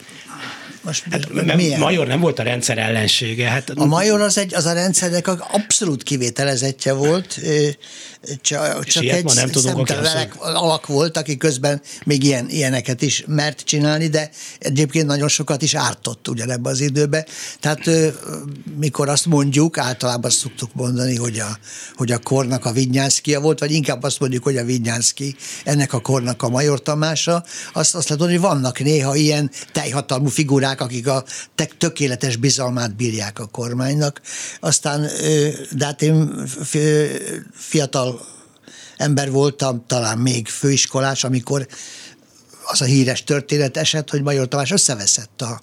most 0.83 1.05
hát, 1.11 1.33
nem, 1.33 1.61
Major 1.79 2.07
nem 2.07 2.21
volt 2.21 2.39
a 2.39 2.43
rendszer 2.43 2.79
ellensége. 2.79 3.49
Hát, 3.49 3.71
a 3.71 3.85
Major 3.85 4.21
az, 4.21 4.39
egy, 4.39 4.55
az 4.55 4.67
a 4.67 4.73
rendszernek 4.73 5.29
abszolút 5.53 6.03
kivételezetje 6.03 6.93
volt, 6.93 7.41
csak, 8.41 8.85
csak 8.85 9.05
egy 9.05 9.25
ma 9.25 9.35
nem 9.35 9.51
tudunk 9.51 9.93
alak 10.39 10.87
volt, 10.87 11.17
aki 11.17 11.37
közben 11.37 11.81
még 12.05 12.25
ilyen, 12.25 12.49
ilyeneket 12.49 13.03
is 13.03 13.25
mert 13.27 13.61
csinálni, 13.61 14.09
de 14.09 14.31
egyébként 14.59 15.07
nagyon 15.07 15.29
sokat 15.29 15.63
is 15.63 15.75
ártott 15.75 16.29
ugyanebben 16.29 16.73
az 16.73 16.81
időben. 16.81 17.27
Tehát 17.61 17.91
mikor 18.79 19.09
azt 19.09 19.27
mondjuk, 19.27 19.79
általában 19.79 20.25
azt 20.25 20.39
szoktuk 20.39 20.71
mondani, 20.75 21.17
hogy 21.17 21.39
a, 21.39 21.59
hogy 21.95 22.13
a 22.13 22.19
kornak 22.19 22.65
a 22.65 22.73
Vinyánszkia 22.73 23.41
volt, 23.41 23.59
vagy 23.59 23.73
inkább 23.73 24.03
azt 24.03 24.21
mondjuk, 24.21 24.43
hogy 24.43 24.57
a 24.57 24.65
Vinyánszki 24.65 25.37
ennek 25.65 25.93
a 25.93 26.01
kornak 26.01 26.43
a 26.43 26.49
Major 26.49 26.83
Tamása, 26.83 27.45
azt, 27.73 27.95
azt 27.95 28.09
lehet 28.09 28.25
hogy 28.25 28.41
vannak 28.41 28.79
néha 28.79 29.15
ilyen 29.15 29.51
teljhatalmú 29.73 30.29
figurák, 30.29 30.68
akik 30.77 31.09
a 31.09 31.25
tökéletes 31.79 32.37
bizalmát 32.37 32.97
bírják 32.97 33.39
a 33.39 33.47
kormánynak. 33.47 34.21
Aztán, 34.61 35.11
de 35.73 35.85
hát 35.85 36.03
én 36.03 36.47
fiatal 37.53 38.27
ember 38.97 39.31
voltam, 39.31 39.85
talán 39.87 40.19
még 40.19 40.49
főiskolás, 40.49 41.25
amikor 41.25 41.67
az 42.65 42.81
a 42.81 42.85
híres 42.85 43.25
történet 43.25 43.77
esett, 43.77 44.11
hogy 44.11 44.23
Major 44.23 44.49
Tamás 44.49 44.71
összeveszett 44.71 45.43
a, 45.43 45.61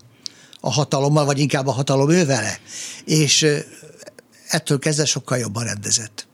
a 0.60 0.72
hatalommal, 0.72 1.26
vagy 1.26 1.40
inkább 1.40 1.68
a 1.68 1.72
hatalom 1.72 2.10
ővele, 2.10 2.60
és 3.06 3.48
ettől 4.48 4.80
kezdve 4.80 5.06
sokkal 5.06 5.38
jobban 5.38 5.64
rendezett. 5.64 6.28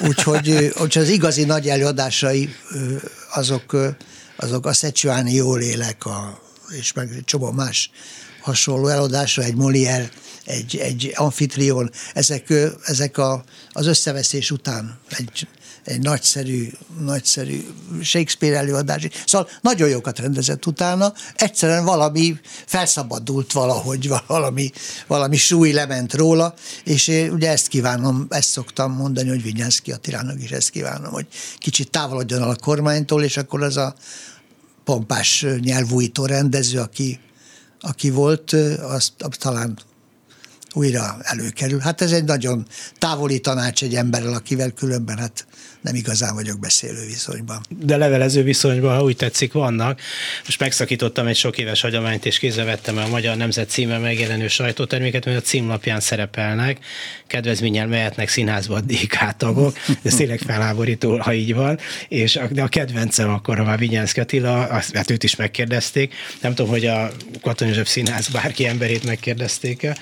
Úgyhogy, 0.00 0.50
úgyhogy 0.80 1.02
az 1.02 1.08
igazi 1.08 1.44
nagy 1.44 1.68
előadásai 1.68 2.54
azok, 3.34 3.76
azok 4.36 4.66
a 4.66 4.72
Szecsuáni 4.72 5.32
jól 5.32 5.60
élek, 5.60 6.06
a, 6.06 6.40
és 6.68 6.92
meg 6.92 7.12
egy 7.12 7.24
csomó 7.24 7.50
más 7.50 7.90
hasonló 8.40 8.88
előadásra, 8.88 9.42
egy 9.42 9.54
Molière, 9.56 10.10
egy, 10.44 10.76
egy 10.76 11.12
amfitrion, 11.14 11.90
ezek, 12.14 12.52
ezek 12.84 13.18
a, 13.18 13.44
az 13.72 13.86
összeveszés 13.86 14.50
után 14.50 14.98
egy 15.08 15.48
egy 15.86 16.00
nagyszerű, 16.00 16.68
nagyszerű 17.00 17.66
Shakespeare 18.02 18.56
előadás. 18.56 19.08
Szóval 19.26 19.48
nagyon 19.60 19.88
jókat 19.88 20.18
rendezett 20.18 20.66
utána, 20.66 21.12
egyszerűen 21.34 21.84
valami 21.84 22.36
felszabadult 22.66 23.52
valahogy, 23.52 24.10
valami, 24.26 24.70
valami 25.06 25.36
súly 25.36 25.72
lement 25.72 26.14
róla, 26.14 26.54
és 26.84 27.08
én 27.08 27.30
ugye 27.30 27.50
ezt 27.50 27.68
kívánom, 27.68 28.26
ezt 28.28 28.48
szoktam 28.48 28.92
mondani, 28.92 29.28
hogy 29.28 29.42
Vinyánszki 29.42 29.92
Attilának 29.92 30.42
is 30.42 30.50
ezt 30.50 30.70
kívánom, 30.70 31.12
hogy 31.12 31.26
kicsit 31.58 31.90
távolodjon 31.90 32.42
a 32.42 32.54
kormánytól, 32.54 33.22
és 33.22 33.36
akkor 33.36 33.62
az 33.62 33.76
a 33.76 33.94
pompás 34.86 35.46
nyelvújító 35.60 36.26
rendező, 36.26 36.78
aki, 36.78 37.20
aki 37.80 38.10
volt, 38.10 38.52
azt, 38.80 39.12
azt 39.18 39.38
talán 39.38 39.78
újra 40.72 41.16
előkerül. 41.20 41.78
Hát 41.78 42.00
ez 42.00 42.12
egy 42.12 42.24
nagyon 42.24 42.66
távoli 42.98 43.40
tanács 43.40 43.82
egy 43.82 43.94
emberrel, 43.94 44.34
akivel 44.34 44.70
különben 44.70 45.18
hát 45.18 45.46
nem 45.86 45.94
igazán 45.94 46.34
vagyok 46.34 46.58
beszélő 46.58 47.06
viszonyban. 47.06 47.60
De 47.68 47.96
levelező 47.96 48.42
viszonyban, 48.42 48.96
ha 48.96 49.02
úgy 49.02 49.16
tetszik, 49.16 49.52
vannak. 49.52 50.00
Most 50.44 50.60
megszakítottam 50.60 51.26
egy 51.26 51.36
sok 51.36 51.58
éves 51.58 51.80
hagyományt, 51.80 52.26
és 52.26 52.38
kézrevettem 52.38 52.98
a 52.98 53.08
Magyar 53.08 53.36
Nemzet 53.36 53.70
címe 53.70 53.98
megjelenő 53.98 54.48
sajtóterméket, 54.48 55.24
mert 55.24 55.38
a 55.38 55.40
címlapján 55.40 56.00
szerepelnek, 56.00 56.78
kedvezménnyel 57.26 57.86
mehetnek 57.86 58.28
színházba 58.28 58.74
a 58.74 58.80
DK 58.80 59.36
tagok, 59.36 59.76
ez 60.02 60.14
tényleg 60.14 60.38
felháborító, 60.38 61.16
ha 61.16 61.32
így 61.32 61.54
van, 61.54 61.78
és 62.08 62.36
a, 62.36 62.46
de 62.50 62.62
a 62.62 62.68
kedvencem 62.68 63.30
akkor, 63.30 63.56
ha 63.56 63.64
már 63.64 63.78
Vinyánszki 63.78 64.20
Attila, 64.20 64.62
azt, 64.62 64.96
hát 64.96 65.10
őt 65.10 65.22
is 65.22 65.36
megkérdezték, 65.36 66.14
nem 66.40 66.54
tudom, 66.54 66.70
hogy 66.70 66.86
a 66.86 67.10
Katona 67.42 67.70
József 67.70 67.88
Színház 67.88 68.28
bárki 68.28 68.66
emberét 68.66 69.04
megkérdezték-e, 69.04 69.96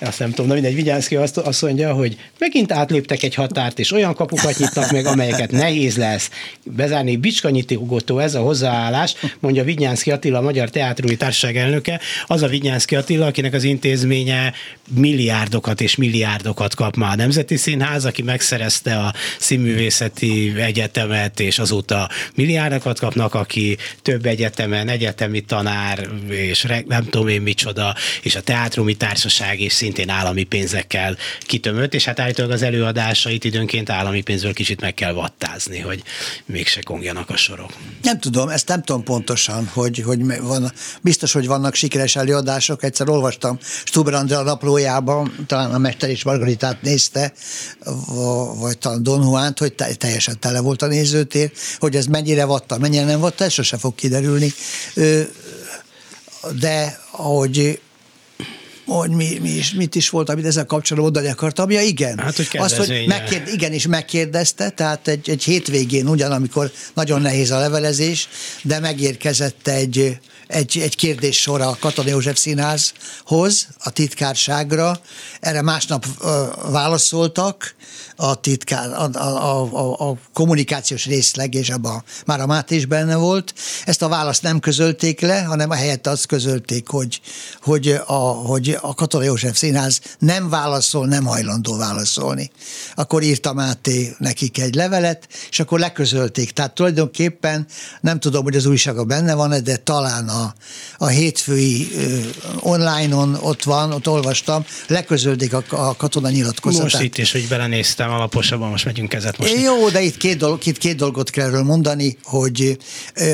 azt 0.00 0.18
nem 0.18 0.30
tudom, 0.30 0.46
na 0.46 0.54
mindegy, 0.54 0.74
Vinyánszki 0.74 1.16
azt, 1.16 1.36
azt 1.36 1.62
mondja, 1.62 1.92
hogy 1.92 2.18
megint 2.38 2.72
átléptek 2.72 3.22
egy 3.22 3.34
határt, 3.34 3.78
és 3.78 3.92
olyan 3.92 4.14
kapukat 4.14 4.58
nyitnak 4.58 4.90
meg, 4.90 5.06
amely 5.06 5.27
amelyeket 5.32 5.60
nehéz 5.60 5.96
lesz 5.96 6.30
bezárni. 6.62 7.16
Bicskanyitogotó 7.16 8.18
ez 8.18 8.34
a 8.34 8.40
hozzáállás, 8.40 9.14
mondja 9.38 9.64
Vigyánszki 9.64 10.10
Attila, 10.10 10.38
a 10.38 10.42
Magyar 10.42 10.70
Teátrumi 10.70 11.16
Társaság 11.16 11.56
elnöke, 11.56 12.00
az 12.26 12.42
a 12.42 12.48
Vigyánszki 12.48 12.96
Attila, 12.96 13.26
akinek 13.26 13.54
az 13.54 13.64
intézménye 13.64 14.52
milliárdokat 14.94 15.80
és 15.80 15.96
milliárdokat 15.96 16.74
kap 16.74 16.96
már 16.96 17.12
a 17.12 17.16
Nemzeti 17.16 17.56
Színház, 17.56 18.04
aki 18.04 18.22
megszerezte 18.22 18.96
a 18.96 19.14
Színművészeti 19.38 20.52
Egyetemet, 20.56 21.40
és 21.40 21.58
azóta 21.58 22.08
milliárdokat 22.34 22.98
kapnak, 22.98 23.34
aki 23.34 23.76
több 24.02 24.26
egyetemen, 24.26 24.88
egyetemi 24.88 25.40
tanár, 25.40 26.08
és 26.28 26.66
nem 26.86 27.04
tudom 27.04 27.28
én 27.28 27.42
micsoda, 27.42 27.94
és 28.22 28.36
a 28.36 28.40
Teátrumi 28.40 28.94
Társaság 28.94 29.60
is 29.60 29.72
szintén 29.72 30.08
állami 30.08 30.44
pénzekkel 30.44 31.16
kitömött, 31.40 31.94
és 31.94 32.04
hát 32.04 32.20
állítólag 32.20 32.50
az 32.50 32.62
előadásait 32.62 33.44
időnként 33.44 33.90
állami 33.90 34.20
pénzből 34.20 34.52
kicsit 34.52 34.80
meg 34.80 34.94
kell 34.94 35.12
vattázni, 35.18 35.78
hogy 35.78 36.02
mégse 36.46 36.82
kongjanak 36.82 37.30
a 37.30 37.36
sorok. 37.36 37.72
Nem 38.02 38.20
tudom, 38.20 38.48
ezt 38.48 38.68
nem 38.68 38.82
tudom 38.82 39.02
pontosan, 39.02 39.66
hogy, 39.66 39.98
hogy 39.98 40.40
van, 40.40 40.72
biztos, 41.02 41.32
hogy 41.32 41.46
vannak 41.46 41.74
sikeres 41.74 42.16
előadások. 42.16 42.82
Egyszer 42.82 43.08
olvastam 43.08 43.58
Stuber 43.84 44.14
Andrea 44.14 44.42
naplójában, 44.42 45.44
talán 45.46 45.74
a 45.74 45.78
Mester 45.78 46.10
és 46.10 46.24
Margaritát 46.24 46.82
nézte, 46.82 47.32
vagy 48.58 48.78
talán 48.78 49.02
Don 49.02 49.22
Juan-t, 49.22 49.58
hogy 49.58 49.74
teljesen 49.74 50.40
tele 50.40 50.60
volt 50.60 50.82
a 50.82 50.86
nézőtér, 50.86 51.52
hogy 51.78 51.96
ez 51.96 52.06
mennyire 52.06 52.44
vatta, 52.44 52.78
mennyire 52.78 53.04
nem 53.04 53.20
vatta, 53.20 53.44
ez 53.44 53.52
sose 53.52 53.76
fog 53.76 53.94
kiderülni. 53.94 54.52
De 56.60 57.00
ahogy 57.10 57.80
hogy 58.96 59.10
mi, 59.10 59.38
mi 59.40 59.50
is, 59.50 59.72
mit 59.72 59.94
is 59.94 60.10
volt, 60.10 60.28
amit 60.28 60.44
ezzel 60.44 60.64
kapcsolatban 60.64 61.12
mondani 61.12 61.34
akartam. 61.34 61.70
Ja, 61.70 61.80
igen. 61.80 62.18
Hát, 62.18 62.36
hogy 62.36 62.48
Azt, 62.52 62.76
hogy 62.76 63.04
megkérd, 63.06 63.48
igen, 63.48 63.72
és 63.72 63.86
megkérdezte, 63.86 64.70
tehát 64.70 65.08
egy, 65.08 65.30
egy 65.30 65.44
hétvégén 65.44 66.08
ugyan, 66.08 66.32
amikor 66.32 66.70
nagyon 66.94 67.20
nehéz 67.20 67.50
a 67.50 67.58
levelezés, 67.58 68.28
de 68.62 68.80
megérkezett 68.80 69.68
egy, 69.68 70.18
egy, 70.46 70.78
egy 70.78 70.96
kérdés 70.96 71.40
sor 71.40 71.60
a 71.60 71.76
Katona 71.80 72.08
József 72.08 72.38
Színházhoz, 72.38 73.68
a 73.78 73.90
titkárságra. 73.90 75.00
Erre 75.40 75.62
másnap 75.62 76.06
ö, 76.20 76.44
válaszoltak, 76.70 77.74
a 78.20 78.34
titkár, 78.34 78.90
a, 78.90 79.18
a, 79.18 79.68
a, 79.72 80.08
a 80.08 80.16
kommunikációs 80.32 81.06
részleg, 81.06 81.54
és 81.54 81.70
abban 81.70 82.04
már 82.26 82.40
a 82.40 82.46
Máté 82.46 82.76
is 82.76 82.86
benne 82.86 83.16
volt. 83.16 83.54
Ezt 83.84 84.02
a 84.02 84.08
választ 84.08 84.42
nem 84.42 84.60
közölték 84.60 85.20
le, 85.20 85.42
hanem 85.42 85.70
a 85.70 85.74
helyett 85.74 86.06
azt 86.06 86.26
közölték, 86.26 86.88
hogy, 86.88 87.20
hogy, 87.62 88.00
a, 88.06 88.12
hogy 88.22 88.78
a 88.80 88.94
Katona 88.94 89.24
József 89.24 89.56
Színház 89.56 90.00
nem 90.18 90.48
válaszol, 90.48 91.06
nem 91.06 91.24
hajlandó 91.24 91.76
válaszolni. 91.76 92.50
Akkor 92.94 93.22
írta 93.22 93.52
Máté 93.52 94.14
nekik 94.18 94.60
egy 94.60 94.74
levelet, 94.74 95.28
és 95.50 95.60
akkor 95.60 95.78
leközölték. 95.78 96.50
Tehát 96.50 96.74
tulajdonképpen 96.74 97.66
nem 98.00 98.20
tudom, 98.20 98.42
hogy 98.42 98.56
az 98.56 98.66
újsága 98.66 99.04
benne 99.04 99.34
van 99.34 99.56
de 99.62 99.76
talán 99.76 100.28
a, 100.28 100.54
a 100.98 101.06
hétfői 101.06 101.88
online-on 102.60 103.34
ott 103.40 103.62
van, 103.62 103.92
ott 103.92 104.08
olvastam, 104.08 104.64
leközölték 104.86 105.52
a, 105.52 105.64
a 105.68 105.96
katona 105.96 106.30
nyilatkozatát. 106.30 106.92
Most 106.92 107.02
itt 107.02 107.18
is, 107.18 107.32
hogy 107.32 107.48
belenéztem 107.48 108.07
szerintem 108.08 108.14
alaposabban 108.14 108.70
most 108.70 108.84
megyünk 108.84 109.08
kezet 109.08 109.38
most. 109.38 109.60
Jó, 109.60 109.88
de 109.88 110.00
itt 110.00 110.16
két, 110.16 110.36
dolog, 110.36 110.66
itt 110.66 110.78
két 110.78 110.96
dolgot 110.96 111.30
kell 111.30 111.46
erről 111.46 111.62
mondani, 111.62 112.18
hogy 112.22 112.78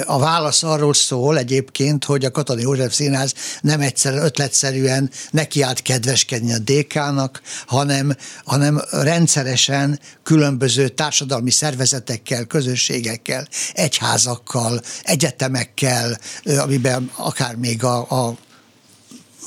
a 0.04 0.19
válasz 0.19 0.62
arról 0.62 0.95
szól 0.95 1.38
egyébként, 1.38 2.04
hogy 2.04 2.25
a 2.25 2.31
Katona 2.31 2.61
József 2.61 2.95
Színház 2.95 3.35
nem 3.61 3.81
egyszer 3.81 4.14
ötletszerűen 4.14 5.11
nekiállt 5.31 5.83
kedveskedni 5.83 6.52
a 6.52 6.59
DK-nak, 6.59 7.43
hanem, 7.66 8.16
hanem 8.45 8.83
rendszeresen 8.90 9.99
különböző 10.23 10.88
társadalmi 10.88 11.50
szervezetekkel, 11.50 12.45
közösségekkel, 12.45 13.49
egyházakkal, 13.73 14.81
egyetemekkel, 15.02 16.19
amiben 16.45 17.11
akár 17.16 17.57
még 17.57 17.85
a, 17.85 18.11
a 18.11 18.35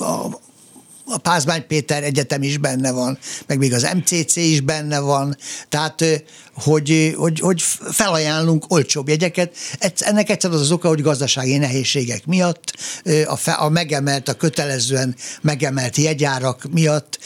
a, 0.00 0.40
a 1.08 1.18
Pázmány 1.18 1.66
Péter 1.66 2.02
Egyetem 2.02 2.42
is 2.42 2.56
benne 2.56 2.90
van, 2.90 3.18
meg 3.46 3.58
még 3.58 3.72
az 3.72 3.88
MCC 3.94 4.36
is 4.36 4.60
benne 4.60 4.98
van, 4.98 5.36
tehát 5.68 6.04
hogy, 6.54 7.14
hogy, 7.16 7.40
hogy 7.40 7.62
felajánlunk 7.90 8.64
olcsóbb 8.72 9.08
jegyeket. 9.08 9.56
Ennek 9.98 10.30
egyszer 10.30 10.50
az 10.50 10.60
az 10.60 10.70
oka, 10.70 10.88
hogy 10.88 11.02
gazdasági 11.02 11.56
nehézségek 11.56 12.26
miatt, 12.26 12.72
a, 13.26 13.36
fe, 13.36 13.52
a 13.52 13.68
megemelt, 13.68 14.28
a 14.28 14.34
kötelezően 14.34 15.16
megemelt 15.40 15.96
jegyárak 15.96 16.66
miatt 16.70 17.18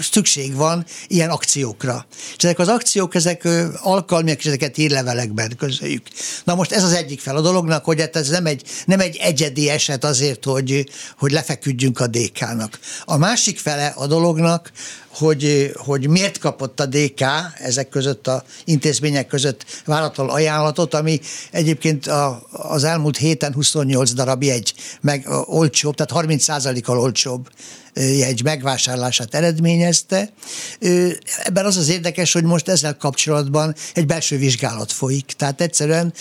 szükség 0.00 0.54
van 0.54 0.86
ilyen 1.06 1.30
akciókra. 1.30 2.06
És 2.36 2.44
ezek 2.44 2.58
az 2.58 2.68
akciók, 2.68 3.14
ezek 3.14 3.48
alkalmiak, 3.82 4.38
és 4.38 4.46
ezeket 4.46 4.76
hírlevelekben 4.76 5.56
közöljük. 5.58 6.06
Na 6.44 6.54
most 6.54 6.72
ez 6.72 6.84
az 6.84 6.92
egyik 6.92 7.20
fel 7.20 7.36
a 7.36 7.40
dolognak, 7.40 7.84
hogy 7.84 8.00
hát 8.00 8.16
ez 8.16 8.28
nem 8.28 8.46
egy, 8.46 8.62
nem 8.86 9.00
egy 9.00 9.16
egyedi 9.16 9.68
eset 9.68 10.04
azért, 10.04 10.44
hogy, 10.44 10.88
hogy 11.18 11.32
lefeküdjünk 11.32 12.00
a 12.00 12.06
DK-nak. 12.06 12.78
A 13.04 13.16
másik 13.16 13.58
fele 13.58 13.86
a 13.96 14.06
dolognak, 14.06 14.72
hogy, 15.14 15.72
hogy 15.76 16.08
miért 16.08 16.38
kapott 16.38 16.80
a 16.80 16.86
DK 16.86 17.20
ezek 17.54 17.88
között 17.88 18.26
a 18.26 18.44
intézmények 18.64 19.26
között 19.26 19.64
váratlan 19.84 20.28
ajánlatot, 20.28 20.94
ami 20.94 21.20
egyébként 21.50 22.06
a, 22.06 22.46
az 22.50 22.84
elmúlt 22.84 23.16
héten 23.16 23.52
28 23.52 24.12
darab 24.12 24.42
jegy, 24.42 24.74
meg 25.00 25.28
olcsóbb, 25.46 25.94
tehát 25.94 26.26
30%-kal 26.26 26.98
olcsóbb 26.98 27.48
jegy 27.94 28.42
megvásárlását 28.42 29.34
eredményezte. 29.34 30.32
Ebben 31.44 31.64
az 31.64 31.76
az 31.76 31.88
érdekes, 31.88 32.32
hogy 32.32 32.44
most 32.44 32.68
ezzel 32.68 32.96
kapcsolatban 32.96 33.74
egy 33.94 34.06
belső 34.06 34.38
vizsgálat 34.38 34.92
folyik. 34.92 35.24
Tehát 35.36 35.60
egyszerűen 35.60 36.12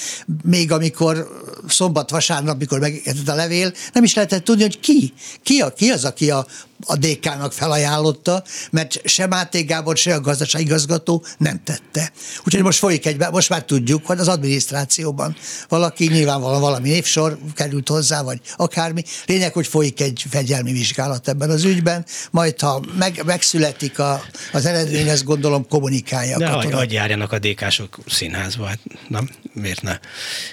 még 0.43 0.71
amikor 0.71 1.27
szombat, 1.67 2.10
vasárnap, 2.10 2.60
mikor 2.60 2.79
megérkezett 2.79 3.27
a 3.27 3.36
levél, 3.36 3.73
nem 3.93 4.03
is 4.03 4.13
lehetett 4.13 4.43
tudni, 4.43 4.62
hogy 4.62 4.79
ki, 4.79 5.13
ki, 5.43 5.60
a, 5.60 5.73
ki 5.73 5.89
az, 5.89 6.06
aki 6.06 6.32
a 6.32 6.47
a 6.86 6.96
DK-nak 6.96 7.54
felajánlotta, 7.54 8.43
mert 8.72 9.02
se 9.08 9.28
Máté 9.28 9.62
Gábor, 9.62 9.98
se 9.98 10.13
a 10.13 10.22
gazdaságigazgató 10.22 11.26
nem 11.38 11.62
tette. 11.63 12.12
Úgyhogy 12.46 12.63
most 12.63 12.80
folyik 12.80 13.06
egy, 13.06 13.17
most 13.32 13.50
már 13.50 13.63
tudjuk, 13.63 14.06
hogy 14.06 14.19
az 14.19 14.28
adminisztrációban 14.28 15.36
valaki 15.69 16.08
nyilvánvalóan 16.08 16.62
valami 16.62 16.89
névsor 16.89 17.38
került 17.56 17.88
hozzá, 17.88 18.22
vagy 18.22 18.39
akármi. 18.56 19.04
Lényeg, 19.26 19.54
hogy 19.54 19.67
folyik 19.67 20.02
egy 20.02 20.26
fegyelmi 20.30 20.72
vizsgálat 20.72 21.28
ebben 21.28 21.50
az 21.50 21.63
ügyben, 21.63 22.06
majd 22.32 22.60
ha 22.60 22.84
meg, 22.98 23.22
megszületik 23.26 24.00
a, 24.00 24.22
az 24.52 24.65
eredmény, 24.65 25.08
ezt 25.08 25.24
gondolom 25.24 25.67
kommunikálja. 25.67 26.38
De 26.38 26.48
hagy, 26.48 26.72
hagy 26.72 26.91
járjanak 26.91 27.32
a 27.32 27.39
DK-sok 27.39 28.00
színházba, 28.08 28.65
hát 28.65 28.80
nem, 29.08 29.30
miért 29.54 29.82
ne? 29.82 30.00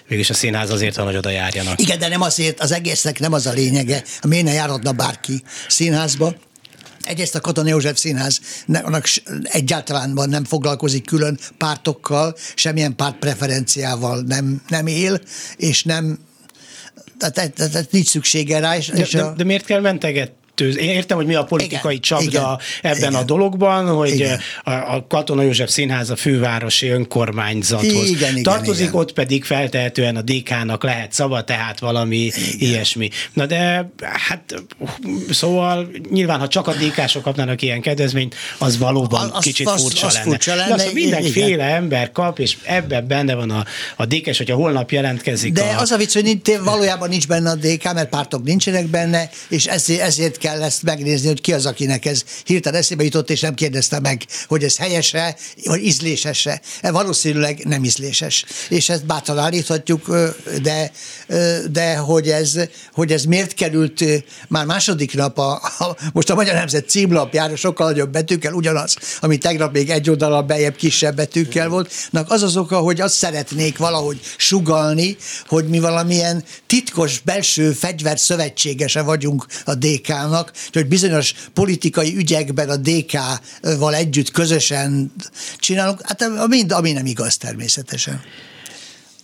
Végülis 0.06 0.30
a 0.30 0.34
színház 0.34 0.70
azért 0.70 0.96
van, 0.96 1.06
hogy 1.06 1.16
oda 1.16 1.30
járjanak. 1.30 1.80
Igen, 1.80 1.98
de 1.98 2.08
nem 2.08 2.20
azért, 2.20 2.60
az 2.60 2.72
egésznek 2.72 3.18
nem 3.18 3.32
az 3.32 3.46
a 3.46 3.52
lényege, 3.52 4.04
miért 4.28 4.44
ne 4.44 4.52
járatna 4.52 4.92
bárki 4.92 5.42
színház 5.68 6.16
színházba. 6.20 6.48
Egyrészt 7.04 7.34
a 7.34 7.40
Katona 7.40 7.68
József 7.68 7.98
Színház 7.98 8.40
annak 8.66 9.04
egyáltalán 9.42 10.10
nem 10.10 10.44
foglalkozik 10.44 11.04
külön 11.04 11.38
pártokkal, 11.58 12.36
semmilyen 12.54 12.96
párt 12.96 13.16
preferenciával 13.16 14.20
nem, 14.26 14.62
nem 14.68 14.86
él, 14.86 15.20
és 15.56 15.84
nem 15.84 16.18
tehát, 17.18 17.34
tehát, 17.34 17.72
tehát 17.72 17.90
nincs 17.90 18.06
szüksége 18.06 18.58
rá. 18.58 18.76
És, 18.76 18.88
de, 18.88 18.98
és 18.98 19.14
a... 19.14 19.28
de, 19.28 19.34
de 19.36 19.44
miért 19.44 19.64
kell 19.64 19.80
menteget, 19.80 20.32
kettő. 20.60 20.80
Én 20.80 20.88
értem, 20.88 21.16
hogy 21.16 21.26
mi 21.26 21.34
a 21.34 21.44
politikai 21.44 21.94
igen, 21.94 22.02
csapda 22.02 22.26
igen, 22.28 22.58
ebben 22.92 23.10
igen, 23.10 23.14
a 23.14 23.22
dologban, 23.22 23.86
hogy 23.86 24.10
igen. 24.10 24.40
A, 24.64 24.70
a 24.70 25.06
Katona 25.08 25.42
József 25.42 25.70
Színház 25.70 26.10
a 26.10 26.16
fővárosi 26.16 26.88
önkormányzathoz 26.88 28.08
igen, 28.08 28.42
tartozik, 28.42 28.86
igen. 28.86 29.00
ott 29.00 29.12
pedig 29.12 29.44
feltehetően 29.44 30.16
a 30.16 30.22
DK-nak 30.22 30.82
lehet 30.82 31.12
szava, 31.12 31.44
tehát 31.44 31.78
valami 31.78 32.16
igen. 32.16 32.34
ilyesmi. 32.58 33.10
Na 33.32 33.46
de 33.46 33.90
hát 34.02 34.54
szóval 35.30 35.90
nyilván, 36.10 36.40
ha 36.40 36.48
csak 36.48 36.66
a 36.66 36.72
DK-sok 36.72 37.22
kapnának 37.22 37.62
ilyen 37.62 37.80
kedvezményt, 37.80 38.34
az 38.58 38.78
valóban 38.78 39.30
az, 39.30 39.44
kicsit 39.44 39.68
az, 39.68 39.82
furcsa 39.82 40.06
az 40.06 40.12
lenne. 40.12 40.24
Furcsa 40.24 40.54
lenne. 40.54 40.76
De 40.76 40.84
az, 40.84 40.92
mindenféle 40.92 41.46
igen. 41.46 41.60
ember 41.60 42.12
kap, 42.12 42.38
és 42.38 42.56
ebben 42.62 43.06
benne 43.06 43.34
van 43.34 43.50
a, 43.50 43.64
a 43.96 44.06
DK-s, 44.06 44.36
hogyha 44.36 44.56
holnap 44.56 44.90
jelentkezik. 44.90 45.52
De 45.52 45.62
a... 45.62 45.80
az 45.80 45.90
a 45.90 45.96
vicc, 45.96 46.12
hogy 46.12 46.22
nincs, 46.24 46.58
valójában 46.64 47.08
nincs 47.08 47.26
benne 47.26 47.50
a 47.50 47.54
DK, 47.54 47.92
mert 47.92 48.08
pártok 48.08 48.44
nincsenek 48.44 48.86
benne, 48.86 49.30
és 49.48 49.66
ezért, 49.66 50.00
ezért 50.00 50.38
kell 50.38 50.49
kell 50.50 50.62
ezt 50.62 50.82
megnézni, 50.82 51.26
hogy 51.26 51.40
ki 51.40 51.52
az, 51.52 51.66
akinek 51.66 52.04
ez 52.04 52.24
hirtelen 52.44 52.80
eszébe 52.80 53.04
jutott, 53.04 53.30
és 53.30 53.40
nem 53.40 53.54
kérdezte 53.54 54.00
meg, 54.00 54.24
hogy 54.46 54.64
ez 54.64 54.76
helyese, 54.76 55.36
vagy 55.64 55.84
ízlésese. 55.84 56.60
E 56.80 56.90
valószínűleg 56.90 57.64
nem 57.64 57.84
ízléses. 57.84 58.44
És 58.68 58.88
ezt 58.88 59.06
bátran 59.06 59.38
állíthatjuk, 59.38 60.08
de, 60.62 60.90
de 61.70 61.96
hogy, 61.96 62.28
ez, 62.28 62.58
hogy 62.92 63.12
ez 63.12 63.24
miért 63.24 63.54
került 63.54 64.04
már 64.48 64.66
második 64.66 65.14
nap, 65.14 65.38
a, 65.38 65.52
a, 65.78 65.96
most 66.12 66.30
a 66.30 66.34
Magyar 66.34 66.54
Nemzet 66.54 66.88
címlapjára 66.88 67.56
sokkal 67.56 67.86
nagyobb 67.90 68.10
betűkkel, 68.10 68.52
ugyanaz, 68.52 68.96
ami 69.20 69.38
tegnap 69.38 69.72
még 69.72 69.90
egy 69.90 70.10
oldalon 70.10 70.46
bejebb 70.46 70.76
kisebb 70.76 71.16
betűkkel 71.16 71.68
volt, 71.68 71.92
az 72.26 72.42
az 72.42 72.56
oka, 72.56 72.78
hogy 72.78 73.00
azt 73.00 73.14
szeretnék 73.14 73.78
valahogy 73.78 74.20
sugalni, 74.36 75.16
hogy 75.46 75.68
mi 75.68 75.78
valamilyen 75.78 76.44
titkos 76.66 77.20
belső 77.20 77.72
fegyver 77.72 78.18
szövetségese 78.18 79.02
vagyunk 79.02 79.46
a 79.64 79.74
DK-nak, 79.74 80.29
DK-nak, 80.30 80.52
hogy 80.72 80.86
bizonyos 80.86 81.34
politikai 81.52 82.16
ügyekben 82.16 82.68
a 82.68 82.76
DK-val 82.76 83.94
együtt 83.94 84.30
közösen 84.30 85.12
csinálunk, 85.58 86.00
hát 86.04 86.46
mind, 86.46 86.72
ami 86.72 86.92
nem 86.92 87.06
igaz 87.06 87.36
természetesen 87.36 88.20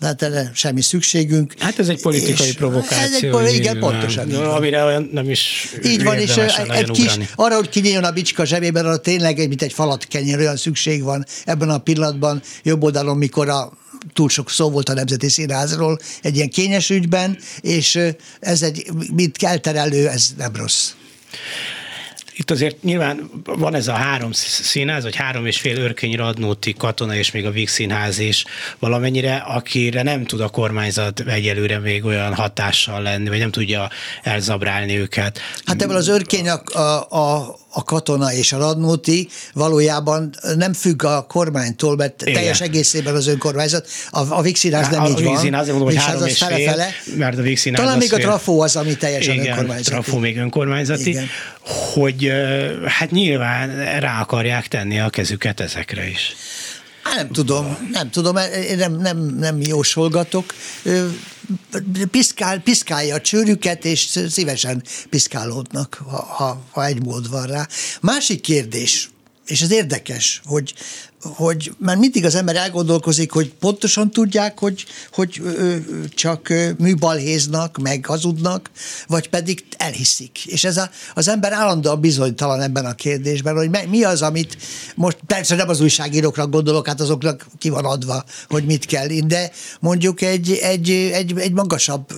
hát 0.00 0.22
erre 0.22 0.50
semmi 0.54 0.82
szükségünk. 0.82 1.54
Hát 1.58 1.78
ez 1.78 1.88
egy 1.88 2.00
politikai 2.00 2.54
provokáció. 2.54 3.38
Ez 3.38 3.48
egy, 3.48 3.54
igen, 3.54 3.78
pontosan. 3.78 4.26
Nem, 4.26 4.48
amire 4.48 4.84
olyan 4.84 5.10
nem 5.12 5.30
is 5.30 5.68
Így 5.84 6.02
van, 6.02 6.18
és 6.18 6.36
egy 6.36 6.90
kis, 6.90 7.18
arra, 7.34 7.54
hogy 7.54 7.68
kinyíljon 7.68 8.04
a 8.04 8.10
bicska 8.10 8.44
zsebében, 8.44 8.84
arra 8.84 8.96
tényleg, 8.96 9.48
mint 9.48 9.62
egy 9.62 9.72
falat 9.72 10.04
kenyér, 10.04 10.38
olyan 10.38 10.56
szükség 10.56 11.02
van 11.02 11.26
ebben 11.44 11.70
a 11.70 11.78
pillanatban, 11.78 12.42
jobb 12.62 12.82
oldalon, 12.82 13.16
mikor 13.16 13.48
a 13.48 13.72
túl 14.12 14.28
sok 14.28 14.50
szó 14.50 14.70
volt 14.70 14.88
a 14.88 14.94
Nemzeti 14.94 15.28
Színházról 15.28 15.98
egy 16.22 16.36
ilyen 16.36 16.50
kényes 16.50 16.90
ügyben, 16.90 17.38
és 17.60 17.98
ez 18.40 18.62
egy, 18.62 18.90
mint 19.14 19.36
kelterelő, 19.36 20.08
ez 20.08 20.28
nem 20.36 20.56
rossz. 20.56 20.90
Itt 22.38 22.50
azért 22.50 22.82
nyilván 22.82 23.30
van 23.44 23.74
ez 23.74 23.88
a 23.88 23.92
három 23.92 24.32
színház, 24.32 25.02
vagy 25.02 25.16
három 25.16 25.46
és 25.46 25.58
fél 25.60 25.78
örkény 25.78 26.16
radnóti 26.16 26.72
katona, 26.72 27.14
és 27.14 27.30
még 27.30 27.46
a 27.46 27.50
Víg 27.50 27.68
színház 27.68 28.18
is 28.18 28.44
valamennyire, 28.78 29.36
akire 29.36 30.02
nem 30.02 30.24
tud 30.24 30.40
a 30.40 30.48
kormányzat 30.48 31.20
egyelőre 31.20 31.78
még 31.78 32.04
olyan 32.04 32.34
hatással 32.34 33.02
lenni, 33.02 33.28
vagy 33.28 33.38
nem 33.38 33.50
tudja 33.50 33.90
elzabrálni 34.22 34.98
őket. 34.98 35.40
Hát 35.64 35.82
ebből 35.82 35.96
az 35.96 36.08
örkény 36.08 36.48
a, 36.48 36.78
a, 37.16 37.58
a 37.76 37.84
katona 37.84 38.32
és 38.32 38.52
a 38.52 38.58
radnóti 38.58 39.28
valójában 39.52 40.34
nem 40.56 40.72
függ 40.72 41.04
a 41.04 41.22
kormánytól, 41.22 41.96
mert 41.96 42.22
Igen. 42.22 42.34
teljes 42.34 42.60
egészében 42.60 43.14
az 43.14 43.26
önkormányzat. 43.26 43.88
A, 44.10 44.32
a 44.32 44.42
Vixinás 44.42 44.88
nem 44.88 45.02
a, 45.02 45.08
így 45.08 45.20
a 45.20 45.24
van. 45.24 45.54
A 45.54 45.64
mondom, 45.64 45.82
hogy 45.82 45.96
három 45.96 46.26
és 46.26 46.44
fél, 46.44 46.68
fele. 46.68 46.88
mert 47.16 47.38
a 47.38 47.42
Vixinás 47.42 47.80
Talán 47.80 47.98
még 47.98 48.08
fél. 48.08 48.18
a 48.18 48.20
Trafó 48.20 48.60
az, 48.60 48.76
ami 48.76 48.96
teljesen 48.96 49.34
Igen, 49.34 49.46
önkormányzati. 49.46 49.90
Trafó 49.90 50.18
még 50.18 50.36
önkormányzati, 50.38 51.08
Igen. 51.08 51.26
Hogy 51.66 52.32
hát 52.84 53.10
nyilván 53.10 54.00
rá 54.00 54.20
akarják 54.20 54.68
tenni 54.68 55.00
a 55.00 55.10
kezüket 55.10 55.60
ezekre 55.60 56.08
is. 56.08 56.34
Nem 57.14 57.30
tudom, 57.30 57.88
nem 57.92 58.10
tudom, 58.10 58.36
én 58.68 58.76
nem, 58.76 58.96
nem, 58.96 59.18
nem 59.18 59.60
jósolgatok. 59.60 60.54
Piszkál, 62.10 62.58
piszkálja 62.58 63.14
a 63.14 63.20
csőrüket, 63.20 63.84
és 63.84 64.18
szívesen 64.28 64.82
piszkálódnak, 65.10 66.02
ha, 66.10 66.22
ha, 66.22 66.62
ha 66.70 66.84
egy 66.84 67.02
mód 67.02 67.30
van 67.30 67.46
rá. 67.46 67.68
Másik 68.00 68.40
kérdés, 68.40 69.10
és 69.46 69.60
ez 69.60 69.70
érdekes, 69.70 70.40
hogy 70.44 70.74
hogy 71.34 71.72
már 71.78 71.96
mindig 71.96 72.24
az 72.24 72.34
ember 72.34 72.56
elgondolkozik, 72.56 73.32
hogy 73.32 73.54
pontosan 73.54 74.10
tudják, 74.10 74.58
hogy, 74.58 74.84
hogy 75.12 75.42
csak 76.14 76.52
műbalhéznak, 76.78 77.78
meg 77.78 78.06
hazudnak, 78.06 78.70
vagy 79.06 79.28
pedig 79.28 79.64
elhiszik. 79.76 80.46
És 80.46 80.64
ez 80.64 80.76
a, 80.76 80.90
az 81.14 81.28
ember 81.28 81.52
állandóan 81.52 82.00
bizonytalan 82.00 82.60
ebben 82.60 82.84
a 82.84 82.94
kérdésben, 82.94 83.56
hogy 83.56 83.88
mi 83.88 84.02
az, 84.02 84.22
amit 84.22 84.56
most 84.94 85.18
persze 85.26 85.54
nem 85.54 85.68
az 85.68 85.80
újságírókra 85.80 86.46
gondolok, 86.46 86.86
hát 86.86 87.00
azoknak 87.00 87.46
ki 87.58 87.68
van 87.68 87.84
adva, 87.84 88.24
hogy 88.48 88.64
mit 88.64 88.84
kell, 88.84 89.06
de 89.06 89.50
mondjuk 89.80 90.20
egy, 90.20 90.52
egy, 90.62 90.90
egy, 90.90 91.38
egy 91.38 91.52
magasabb 91.52 92.12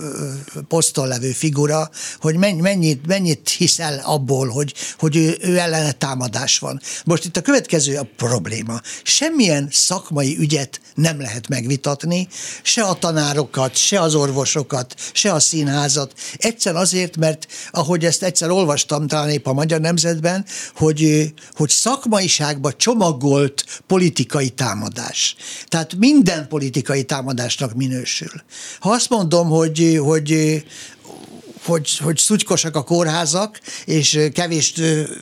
poszton 0.67 1.07
levő 1.07 1.31
figura, 1.31 1.89
hogy 2.19 2.35
mennyit, 2.35 3.07
mennyit 3.07 3.49
hiszel 3.49 4.01
abból, 4.05 4.47
hogy, 4.47 4.73
hogy 4.97 5.15
ő, 5.15 5.37
ő 5.41 5.57
ellene 5.57 5.91
támadás 5.91 6.59
van. 6.59 6.81
Most 7.05 7.25
itt 7.25 7.37
a 7.37 7.41
következő 7.41 7.97
a 7.97 8.07
probléma 8.17 8.81
semmilyen 9.03 9.67
szakmai 9.71 10.37
ügyet 10.37 10.81
nem 10.95 11.19
lehet 11.19 11.47
megvitatni, 11.47 12.27
se 12.61 12.83
a 12.83 12.93
tanárokat, 12.93 13.75
se 13.75 14.01
az 14.01 14.15
orvosokat, 14.15 14.95
se 15.13 15.33
a 15.33 15.39
színházat. 15.39 16.13
Egyszer 16.37 16.75
azért, 16.75 17.17
mert 17.17 17.47
ahogy 17.71 18.05
ezt 18.05 18.23
egyszer 18.23 18.49
olvastam 18.49 19.07
talán 19.07 19.29
épp 19.29 19.45
a 19.45 19.53
Magyar 19.53 19.79
Nemzetben, 19.79 20.45
hogy, 20.75 21.33
hogy 21.53 21.69
szakmaiságba 21.69 22.73
csomagolt 22.73 23.81
politikai 23.87 24.49
támadás. 24.49 25.35
Tehát 25.67 25.95
minden 25.95 26.47
politikai 26.47 27.03
támadásnak 27.03 27.73
minősül. 27.73 28.31
Ha 28.79 28.89
azt 28.91 29.09
mondom, 29.09 29.49
hogy, 29.49 29.99
hogy 30.01 30.63
hogy, 31.69 31.97
hogy 31.97 32.17
szutykosak 32.17 32.75
a 32.75 32.83
kórházak, 32.83 33.59
és 33.85 34.19
kevés 34.33 34.73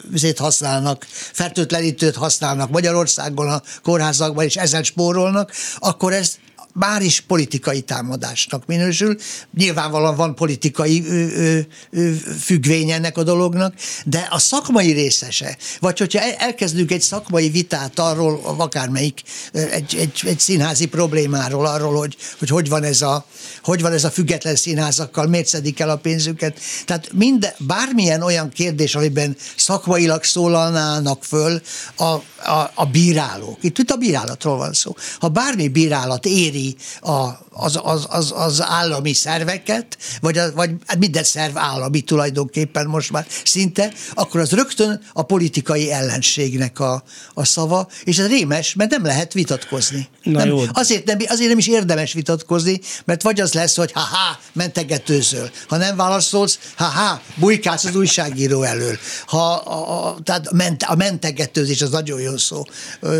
vizét 0.09 0.37
használnak, 0.37 1.05
fertőtlenítőt 1.09 2.15
használnak 2.15 2.69
Magyarországon 2.69 3.49
a 3.49 3.61
kórházakban, 3.83 4.43
és 4.45 4.55
ezen 4.55 4.83
spórolnak, 4.83 5.51
akkor 5.77 6.13
ez 6.13 6.37
már 6.77 7.01
is 7.01 7.21
politikai 7.21 7.81
támadásnak 7.81 8.65
minősül. 8.65 9.17
Nyilvánvalóan 9.57 10.15
van 10.15 10.35
politikai 10.35 11.03
ö, 11.07 11.59
ö, 11.91 12.11
függvény 12.39 12.91
ennek 12.91 13.17
a 13.17 13.23
dolognak, 13.23 13.73
de 14.05 14.27
a 14.29 14.39
szakmai 14.39 14.91
részese, 14.91 15.57
vagy 15.79 15.97
hogyha 15.97 16.19
elkezdünk 16.19 16.91
egy 16.91 17.01
szakmai 17.01 17.49
vitát 17.49 17.99
arról, 17.99 18.41
akármelyik, 18.57 19.21
egy, 19.51 19.95
egy, 19.99 20.21
egy 20.25 20.39
színházi 20.39 20.85
problémáról, 20.85 21.65
arról, 21.65 21.95
hogy, 21.95 22.17
hogy 22.39 22.49
hogy 22.49 22.69
van 22.69 22.83
ez 22.83 23.01
a, 23.01 23.25
hogy 23.63 23.81
van 23.81 23.93
ez 23.93 24.03
a 24.03 24.11
független 24.11 24.55
színházakkal, 24.55 25.27
miért 25.27 25.47
szedik 25.47 25.79
el 25.79 25.89
a 25.89 25.95
pénzüket. 25.95 26.59
Tehát 26.85 27.13
minden, 27.13 27.51
bármilyen 27.57 28.21
olyan 28.21 28.49
kérdés, 28.49 28.95
amiben 28.95 29.35
szakmailag 29.55 30.23
szólalnának 30.23 31.23
föl 31.23 31.61
a, 31.95 32.03
a, 32.03 32.71
a 32.73 32.85
bírálók. 32.85 33.57
Itt, 33.61 33.77
itt 33.77 33.89
a 33.89 33.95
bírálatról 33.95 34.57
van 34.57 34.73
szó. 34.73 34.95
Ha 35.19 35.27
bármi 35.27 35.67
bírálat 35.67 36.25
éri 36.25 36.66
a, 37.01 37.29
az, 37.49 37.79
az, 37.83 38.05
az, 38.09 38.33
az 38.35 38.61
állami 38.61 39.13
szerveket, 39.13 39.97
vagy, 40.21 40.37
a, 40.37 40.51
vagy 40.51 40.71
hát 40.85 40.97
minden 40.97 41.23
szerv 41.23 41.57
állami 41.57 42.01
tulajdonképpen 42.01 42.85
most 42.87 43.11
már 43.11 43.25
szinte, 43.43 43.93
akkor 44.13 44.39
az 44.39 44.51
rögtön 44.51 45.01
a 45.13 45.21
politikai 45.21 45.91
ellenségnek 45.91 46.79
a, 46.79 47.03
a 47.33 47.45
szava, 47.45 47.87
és 48.03 48.17
ez 48.17 48.27
rémes, 48.27 48.73
mert 48.73 48.91
nem 48.91 49.05
lehet 49.05 49.33
vitatkozni. 49.33 50.07
Na 50.23 50.37
nem, 50.37 50.47
jó. 50.47 50.63
Azért, 50.73 51.05
nem, 51.05 51.17
azért 51.27 51.49
nem 51.49 51.57
is 51.57 51.67
érdemes 51.67 52.13
vitatkozni, 52.13 52.79
mert 53.05 53.21
vagy 53.21 53.39
az 53.39 53.53
lesz, 53.53 53.75
hogy 53.75 53.91
ha-ha, 53.91 54.39
mentegetőzöl. 54.53 55.49
Ha 55.67 55.77
nem 55.77 55.95
válaszolsz, 55.95 56.59
ha-ha, 56.75 57.21
bujkálsz 57.35 57.83
az 57.83 57.95
újságíró 57.95 58.63
elől. 58.63 58.97
Ha, 59.25 59.53
a, 59.53 60.07
a, 60.07 60.17
tehát 60.23 60.51
ment, 60.51 60.83
a 60.83 60.95
mentegetőzés 60.95 61.81
az 61.81 61.89
nagyon 61.89 62.21
jó 62.21 62.37
szó. 62.37 62.63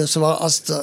Szóval 0.06 0.34
azt, 0.34 0.74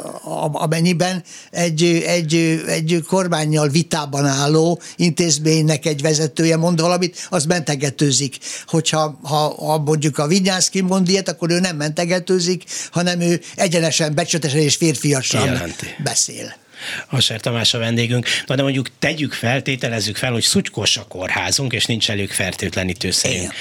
amennyiben 0.52 1.22
egy, 1.50 1.84
egy, 1.84 2.53
egy 2.66 3.02
kormány 3.06 3.44
kormányjal 3.44 3.68
vitában 3.68 4.26
álló 4.26 4.80
intézménynek 4.96 5.86
egy 5.86 6.02
vezetője 6.02 6.56
mond 6.56 6.80
valamit, 6.80 7.26
az 7.30 7.44
mentegetőzik. 7.44 8.38
Hogyha 8.66 9.18
ha, 9.22 9.54
ha 9.66 9.78
mondjuk 9.78 10.18
a 10.18 10.26
Vinyánszki 10.26 10.80
mond 10.80 11.08
ilyet, 11.08 11.28
akkor 11.28 11.50
ő 11.50 11.60
nem 11.60 11.76
mentegetőzik, 11.76 12.64
hanem 12.90 13.20
ő 13.20 13.40
egyenesen, 13.54 14.14
becsületesen 14.14 14.60
és 14.60 14.76
férfiasan 14.76 15.74
beszél. 16.04 16.62
Asser 17.10 17.40
Tamás 17.40 17.74
a 17.74 17.78
vendégünk. 17.78 18.26
Na 18.46 18.54
de 18.54 18.62
mondjuk 18.62 18.88
tegyük 18.98 19.32
fel, 19.32 19.62
tételezzük 19.62 20.16
fel, 20.16 20.32
hogy 20.32 20.42
szutykos 20.42 20.96
a 20.96 21.04
kórházunk, 21.08 21.72
és 21.72 21.84
nincs 21.86 22.10
elég 22.10 22.30
fertőtlenítőszerünk. 22.30 23.52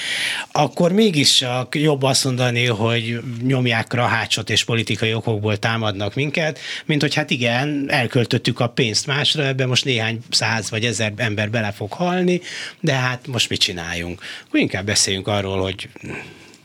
Akkor 0.52 0.92
mégis 0.92 1.44
jobb 1.70 2.02
azt 2.02 2.24
mondani, 2.24 2.66
hogy 2.66 3.20
nyomják 3.42 3.92
rahácsot 3.92 4.50
és 4.50 4.64
politikai 4.64 5.14
okokból 5.14 5.58
támadnak 5.58 6.14
minket, 6.14 6.58
mint 6.84 7.00
hogy 7.00 7.14
hát 7.14 7.30
igen, 7.30 7.84
elköltöttük 7.88 8.60
a 8.60 8.68
pénzt 8.68 9.06
másra, 9.06 9.46
ebben 9.46 9.68
most 9.68 9.84
néhány 9.84 10.20
száz 10.30 10.70
vagy 10.70 10.84
ezer 10.84 11.12
ember 11.16 11.50
bele 11.50 11.72
fog 11.72 11.92
halni, 11.92 12.40
de 12.80 12.92
hát 12.92 13.26
most 13.26 13.48
mit 13.48 13.60
csináljunk? 13.60 14.22
Akkor 14.46 14.60
inkább 14.60 14.86
beszéljünk 14.86 15.28
arról, 15.28 15.62
hogy 15.62 15.88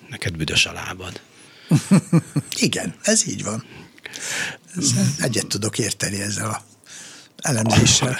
neked 0.09 0.37
büdös 0.37 0.65
a 0.65 0.71
lábad. 0.71 1.21
igen, 2.67 2.95
ez 3.01 3.27
így 3.27 3.43
van. 3.43 3.63
Egyet 5.19 5.47
tudok 5.47 5.79
érteni 5.79 6.21
ezzel 6.21 6.49
a 6.49 6.61
elemzéssel. 7.41 8.17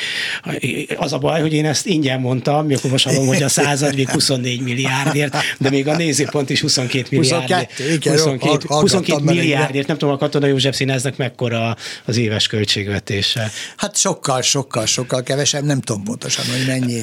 Az 0.98 1.14
a 1.14 1.18
baj, 1.18 1.42
hogy 1.42 1.54
én 1.54 1.66
ezt 1.66 1.86
ingyen 1.86 2.20
mondtam, 2.20 2.66
mikor 2.66 2.92
most 2.92 3.06
hallom, 3.06 3.28
hogy 3.28 3.44
a 3.44 3.50
század 3.50 3.96
még 3.96 4.10
24 4.10 4.62
milliárdért, 4.62 5.36
de 5.58 5.70
még 5.70 5.88
a 5.88 5.96
nézőpont 5.96 6.50
is 6.50 6.62
22 6.62 7.18
milliárdért. 7.18 7.72
22, 7.72 7.94
igen, 7.94 8.14
22, 8.14 8.66
22 8.68 9.24
milliárdért, 9.24 9.88
nem 9.88 9.98
tudom, 9.98 10.14
a 10.14 10.18
Katona 10.18 10.46
József 10.46 10.76
Színeznek 10.76 11.18
mekkora 11.18 11.78
az 12.06 12.18
éves 12.18 12.48
költségvetése. 12.48 13.52
Hát 13.78 13.98
sokkal, 13.98 14.42
sokkal, 14.42 14.86
sokkal 14.86 15.24
kevesebb, 15.24 15.64
nem 15.64 15.82
tudom 15.82 16.04
pontosan, 16.04 16.46
hogy 16.46 16.66
mennyi. 16.68 17.02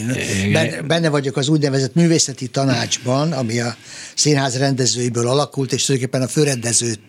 Benne 0.86 1.08
vagyok 1.08 1.36
az 1.36 1.48
úgynevezett 1.48 1.94
művészeti 1.94 2.48
tanácsban, 2.48 3.32
ami 3.32 3.60
a 3.60 3.76
színház 4.14 4.58
rendezőiből 4.58 5.28
alakult, 5.28 5.72
és 5.72 5.84
tulajdonképpen 5.84 6.26
a 6.26 6.30
főrendezőt 6.30 7.00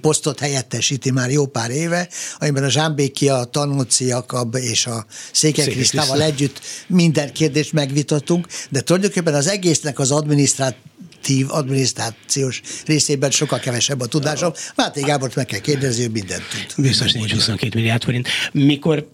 posztot 0.00 0.38
helyettesíti 0.40 1.10
már 1.10 1.30
jó 1.30 1.46
pár 1.46 1.70
éve, 1.70 2.08
amiben 2.38 2.64
a 2.64 2.70
Zsámbéki, 2.70 3.28
a 3.28 3.44
Tanóci 3.44 4.06
Jakab 4.06 4.54
és 4.54 4.86
a 4.86 5.06
Székely 5.32 5.66
Krisztával 5.66 6.22
együtt 6.22 6.60
minden 6.86 7.32
kérdést 7.32 7.72
megvitatunk, 7.72 8.46
de 8.70 8.80
tulajdonképpen 8.80 9.34
az 9.34 9.46
egésznek 9.46 9.98
az 9.98 10.10
adminisztrát 10.10 10.76
administratív, 11.20 11.46
adminisztrációs 11.50 12.62
részében 12.86 13.30
sokkal 13.30 13.58
kevesebb 13.58 14.00
a 14.00 14.06
tudásom. 14.06 14.52
Máté 14.76 15.00
Gábort 15.00 15.34
meg 15.34 15.46
kell 15.46 15.58
kérdezni, 15.58 16.04
ő 16.04 16.08
mindent 16.08 16.42
tud. 16.50 16.84
Biztos 16.84 17.12
nincs 17.12 17.32
22 17.32 17.78
milliárd 17.78 18.02
forint. 18.02 18.28
Mikor 18.52 19.08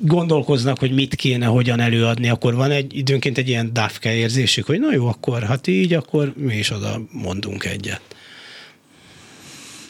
gondolkoznak, 0.00 0.78
hogy 0.78 0.94
mit 0.94 1.14
kéne, 1.14 1.46
hogyan 1.46 1.80
előadni, 1.80 2.28
akkor 2.28 2.54
van 2.54 2.70
egy 2.70 2.96
időnként 2.96 3.38
egy 3.38 3.48
ilyen 3.48 3.72
dafke 3.72 4.14
érzésük, 4.14 4.66
hogy 4.66 4.80
na 4.80 4.92
jó, 4.92 5.06
akkor 5.06 5.42
hát 5.42 5.66
így, 5.66 5.92
akkor 5.92 6.32
mi 6.36 6.56
is 6.56 6.70
oda 6.70 7.00
mondunk 7.10 7.64
egyet. 7.64 8.00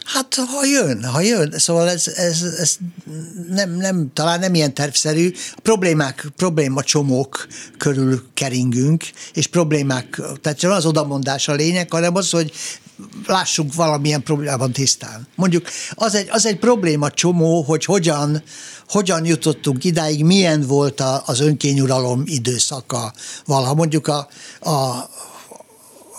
Hát, 0.06 0.34
ha 0.34 0.64
jön, 0.64 1.04
ha 1.04 1.20
jön. 1.20 1.54
Szóval 1.56 1.88
ez, 1.88 2.06
ez, 2.06 2.42
ez 2.42 2.76
nem, 3.48 3.70
nem, 3.70 4.10
talán 4.12 4.40
nem 4.40 4.54
ilyen 4.54 4.74
tervszerű. 4.74 5.32
Problémák, 5.62 6.26
probléma 6.36 6.82
csomók 6.82 7.46
körül 7.78 8.22
keringünk, 8.34 9.04
és 9.32 9.46
problémák, 9.46 10.20
tehát 10.40 10.58
csak 10.58 10.70
az 10.70 10.86
odamondás 10.86 11.48
a 11.48 11.54
lényeg, 11.54 11.90
hanem 11.90 12.14
az, 12.14 12.30
hogy 12.30 12.52
lássunk 13.26 13.74
valamilyen 13.74 14.22
problémában 14.22 14.72
tisztán. 14.72 15.26
Mondjuk 15.34 15.66
az 15.94 16.14
egy, 16.14 16.28
az 16.30 16.46
egy 16.46 16.58
probléma 16.58 17.10
csomó, 17.10 17.62
hogy 17.62 17.84
hogyan, 17.84 18.42
hogyan 18.88 19.24
jutottunk 19.24 19.84
idáig, 19.84 20.24
milyen 20.24 20.60
volt 20.60 21.02
az 21.24 21.40
önkényuralom 21.40 22.22
időszaka 22.26 23.12
valaha. 23.44 23.74
Mondjuk 23.74 24.06
a, 24.06 24.28
a 24.60 25.08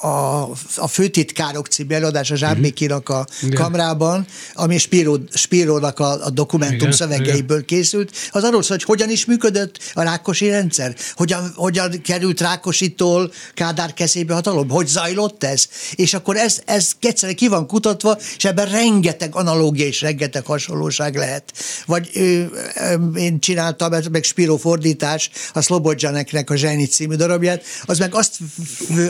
a, 0.01 0.41
a 0.75 0.87
főtitkárok 0.87 1.67
című 1.67 1.93
előadás 1.93 2.31
a 2.31 2.35
Zsámbékinak 2.35 3.09
a 3.09 3.25
Igen. 3.41 3.61
kamrában, 3.61 4.25
ami 4.53 4.77
Spiro, 4.77 5.15
Spirónak 5.33 5.99
a, 5.99 6.25
a 6.25 6.29
dokumentum 6.29 6.77
Igen. 6.77 6.91
szövegeiből 6.91 7.65
készült, 7.65 8.11
az 8.31 8.43
arról 8.43 8.63
szól, 8.63 8.77
hogy 8.77 8.85
hogyan 8.85 9.09
is 9.09 9.25
működött 9.25 9.79
a 9.93 10.01
Rákosi 10.01 10.49
rendszer, 10.49 10.95
hogyan, 11.13 11.51
hogyan 11.55 12.01
került 12.01 12.41
Rákositól 12.41 13.31
Kádár 13.53 13.93
kezébe 13.93 14.33
hatalom, 14.33 14.69
hogy 14.69 14.87
zajlott 14.87 15.43
ez, 15.43 15.67
és 15.95 16.13
akkor 16.13 16.35
ez, 16.35 16.61
ez 16.65 16.91
egyszerűen 16.99 17.37
ki 17.37 17.47
van 17.47 17.67
kutatva, 17.67 18.17
és 18.37 18.45
ebben 18.45 18.69
rengeteg 18.69 19.35
analógia 19.35 19.85
és 19.85 20.01
rengeteg 20.01 20.45
hasonlóság 20.45 21.15
lehet. 21.15 21.53
Vagy 21.85 22.09
ö, 22.13 22.43
ö, 22.75 23.15
én 23.15 23.39
csináltam, 23.39 23.93
meg 24.11 24.23
Spiro 24.23 24.57
fordítás, 24.57 25.29
a 25.53 25.61
Szlobodzsaneknek 25.61 26.49
a 26.49 26.55
Zseni 26.55 26.85
című 26.85 27.15
darabját, 27.15 27.63
az 27.85 27.99
meg 27.99 28.15
azt, 28.15 28.37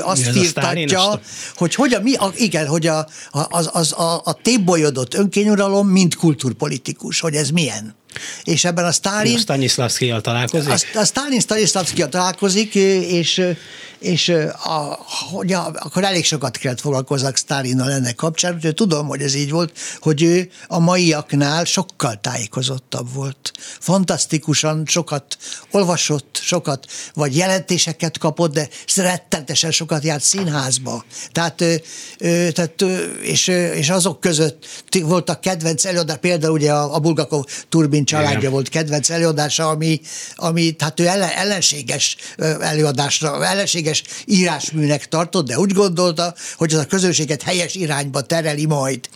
azt 0.02 0.36
írta, 0.36 0.74
mutatja, 0.80 1.20
hogy 1.56 1.76
hogyan, 1.76 2.02
mi, 2.02 2.14
a, 2.14 2.32
igen, 2.36 2.68
hogy 2.68 2.88
a, 2.88 3.08
az, 3.32 3.70
az, 3.74 3.92
a, 3.92 4.22
a 4.24 4.34
tébolyodott 4.42 5.14
önkényuralom, 5.14 5.88
mint 5.88 6.16
kulturpolitikus, 6.16 7.20
hogy 7.20 7.36
ez 7.36 7.50
milyen. 7.50 7.96
És 8.44 8.66
ebben 8.66 8.86
a 8.86 8.92
Stalin... 8.92 9.38
A 9.38 10.22
találkozik? 10.22 10.90
A, 10.94 11.00
a 11.00 11.06
Stanislavski-jal 11.40 12.10
találkozik, 12.10 12.76
és 12.76 13.42
és 14.00 14.30
a, 14.64 15.00
hogy 15.32 15.54
a, 15.54 15.72
akkor 15.74 16.04
elég 16.04 16.26
sokat 16.26 16.58
kellett 16.58 16.80
foglalkozzak 16.80 17.38
Stalinnal 17.38 17.92
ennek 17.92 18.16
kapcsán, 18.16 18.54
úgyhogy 18.54 18.74
tudom, 18.74 19.08
hogy 19.08 19.22
ez 19.22 19.34
így 19.34 19.52
volt, 19.52 19.78
hogy 20.00 20.24
ő 20.24 20.50
a 20.68 20.80
maiaknál 20.80 21.64
sokkal 21.64 22.20
tájékozottabb 22.22 23.14
volt. 23.14 23.52
Fantasztikusan 23.80 24.84
sokat 24.86 25.38
olvasott, 25.72 26.40
sokat, 26.42 26.86
vagy 27.14 27.36
jelentéseket 27.36 28.18
kapott, 28.18 28.54
de 28.54 28.70
rettentesen 28.96 29.72
sokat 29.72 30.04
járt 30.04 30.24
színházba. 30.24 31.04
Tehát, 31.32 31.64
tehát 32.54 32.82
és, 33.22 33.48
és 33.48 33.90
azok 33.90 34.20
között 34.20 34.66
voltak 35.02 35.42
kedvenc 35.42 35.86
előadás, 35.86 36.18
például 36.18 36.54
ugye 36.54 36.74
a, 36.74 36.96
a 36.96 37.00
Bulgakov 37.00 37.44
Turbin 37.70 38.06
családja 38.06 38.38
Igen. 38.38 38.52
volt 38.52 38.70
kedvenc 38.70 39.10
előadása, 39.10 39.70
ami, 39.70 40.02
ami 40.36 40.72
tehát 40.72 41.00
ő 41.00 41.08
ellen, 41.08 41.30
ellenséges 41.30 42.18
előadásra, 42.60 43.46
ellenséges 43.46 43.87
szükséges 43.94 44.24
írásműnek 44.26 45.08
tartott, 45.08 45.48
de 45.48 45.60
úgy 45.60 45.72
gondolta, 45.72 46.34
hogy 46.56 46.74
az 46.74 46.80
a 46.80 46.86
közönséget 46.86 47.42
helyes 47.42 47.76
irányba 47.76 48.22
tereli 48.22 48.66
majd. 48.66 49.10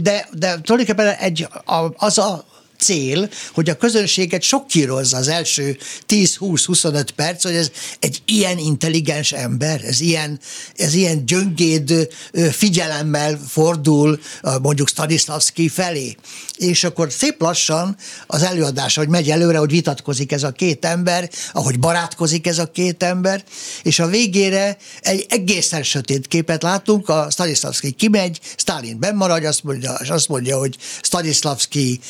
De, 0.00 0.28
de 0.32 0.60
tulajdonképpen 0.60 1.14
egy, 1.14 1.48
az 1.96 2.18
a 2.18 2.44
cél, 2.80 3.30
hogy 3.52 3.70
a 3.70 3.76
közönséget 3.76 4.42
sokkírozza 4.42 5.16
az 5.16 5.28
első 5.28 5.78
10-20-25 6.08 7.08
perc, 7.16 7.42
hogy 7.42 7.54
ez 7.54 7.70
egy 7.98 8.22
ilyen 8.24 8.58
intelligens 8.58 9.32
ember, 9.32 9.84
ez 9.84 10.00
ilyen, 10.00 10.40
ez 10.76 10.94
ilyen 10.94 11.26
gyöngéd 11.26 12.08
figyelemmel 12.50 13.40
fordul 13.48 14.20
mondjuk 14.62 14.88
Stanislavski 14.88 15.68
felé. 15.68 16.16
És 16.56 16.84
akkor 16.84 17.12
szép 17.12 17.40
lassan 17.40 17.96
az 18.26 18.42
előadás, 18.42 18.94
hogy 18.94 19.08
megy 19.08 19.30
előre, 19.30 19.58
hogy 19.58 19.70
vitatkozik 19.70 20.32
ez 20.32 20.42
a 20.42 20.50
két 20.50 20.84
ember, 20.84 21.30
ahogy 21.52 21.78
barátkozik 21.78 22.46
ez 22.46 22.58
a 22.58 22.70
két 22.70 23.02
ember, 23.02 23.44
és 23.82 23.98
a 23.98 24.06
végére 24.06 24.76
egy 25.00 25.26
egészen 25.28 25.82
sötét 25.82 26.26
képet 26.26 26.62
látunk, 26.62 27.08
a 27.08 27.28
Stanislavski 27.30 27.90
kimegy, 27.90 28.40
Stalin 28.56 28.98
bennmaradj, 28.98 29.46
azt 29.46 29.64
mondja, 29.64 29.98
és 30.02 30.08
azt 30.08 30.28
mondja, 30.28 30.58
hogy 30.58 30.76
Stanislavski 31.02 32.00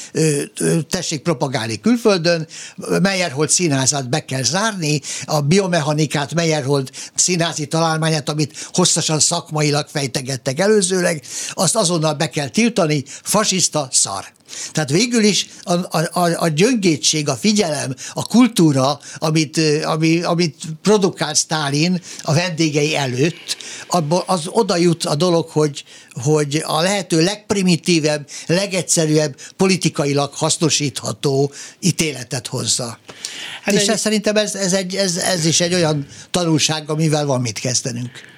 tessék 0.89 1.23
propagálni 1.23 1.81
külföldön, 1.81 2.47
Meyerhold 3.03 3.51
színházat 3.51 4.09
be 4.09 4.25
kell 4.25 4.43
zárni, 4.43 5.01
a 5.25 5.41
biomechanikát, 5.41 6.35
Meyerhold 6.35 6.91
színházi 7.15 7.67
találmányát, 7.67 8.29
amit 8.29 8.69
hosszasan 8.73 9.21
szakmailag 9.21 9.87
fejtegettek 9.89 10.59
előzőleg, 10.59 11.23
azt 11.51 11.77
azonnal 11.77 12.15
be 12.15 12.29
kell 12.29 12.49
tiltani, 12.49 13.05
fasiszta 13.23 13.89
szar. 13.93 14.25
Tehát 14.73 14.91
végül 14.91 15.25
is 15.25 15.47
a, 15.63 15.73
a, 15.99 16.43
a 16.43 16.49
gyöngétség, 16.49 17.29
a 17.29 17.35
figyelem, 17.35 17.95
a 18.13 18.27
kultúra, 18.27 19.01
amit, 19.19 19.61
ami, 19.83 20.23
amit 20.23 20.57
produkál 20.83 21.35
Stálin 21.35 22.03
a 22.23 22.35
vendégei 22.35 22.97
előtt, 22.97 23.57
abból 23.89 24.23
az 24.27 24.47
oda 24.47 24.77
jut 24.77 25.05
a 25.05 25.15
dolog, 25.15 25.49
hogy, 25.49 25.85
hogy 26.23 26.63
a 26.67 26.81
lehető 26.81 27.23
legprimitívebb, 27.23 28.29
legegyszerűbb, 28.47 29.37
politikailag 29.57 30.33
hasznosítható 30.35 31.53
ítéletet 31.81 32.47
hozza. 32.47 32.99
Hát 33.63 33.75
És 33.75 33.81
egy... 33.81 33.89
ez, 33.89 34.01
szerintem 34.01 34.37
ez, 34.37 34.55
ez, 34.55 34.73
egy, 34.73 34.95
ez, 34.95 35.17
ez 35.17 35.45
is 35.45 35.61
egy 35.61 35.75
olyan 35.75 36.07
tanulság, 36.31 36.91
amivel 36.91 37.27
van 37.27 37.41
mit 37.41 37.59
kezdenünk 37.59 38.30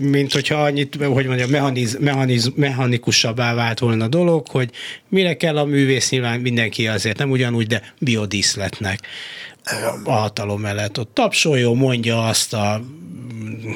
mint 0.00 0.32
hogyha 0.32 0.62
annyit, 0.62 0.94
hogy 0.94 1.26
mondjam, 1.26 1.50
mechaniz, 1.50 1.96
mechaniz, 2.00 2.52
mechanikusabbá 2.54 3.54
vált 3.54 3.78
volna 3.78 4.04
a 4.04 4.08
dolog, 4.08 4.46
hogy 4.46 4.70
mire 5.08 5.36
kell 5.36 5.58
a 5.58 5.64
művész, 5.64 6.10
nyilván 6.10 6.40
mindenki 6.40 6.86
azért 6.86 7.18
nem 7.18 7.30
ugyanúgy, 7.30 7.66
de 7.66 7.94
biodíszletnek 7.98 9.00
a 10.04 10.10
hatalom 10.10 10.60
mellett 10.60 10.98
ott 10.98 11.14
tapsoljon, 11.14 11.76
mondja 11.76 12.26
azt 12.26 12.54
a 12.54 12.80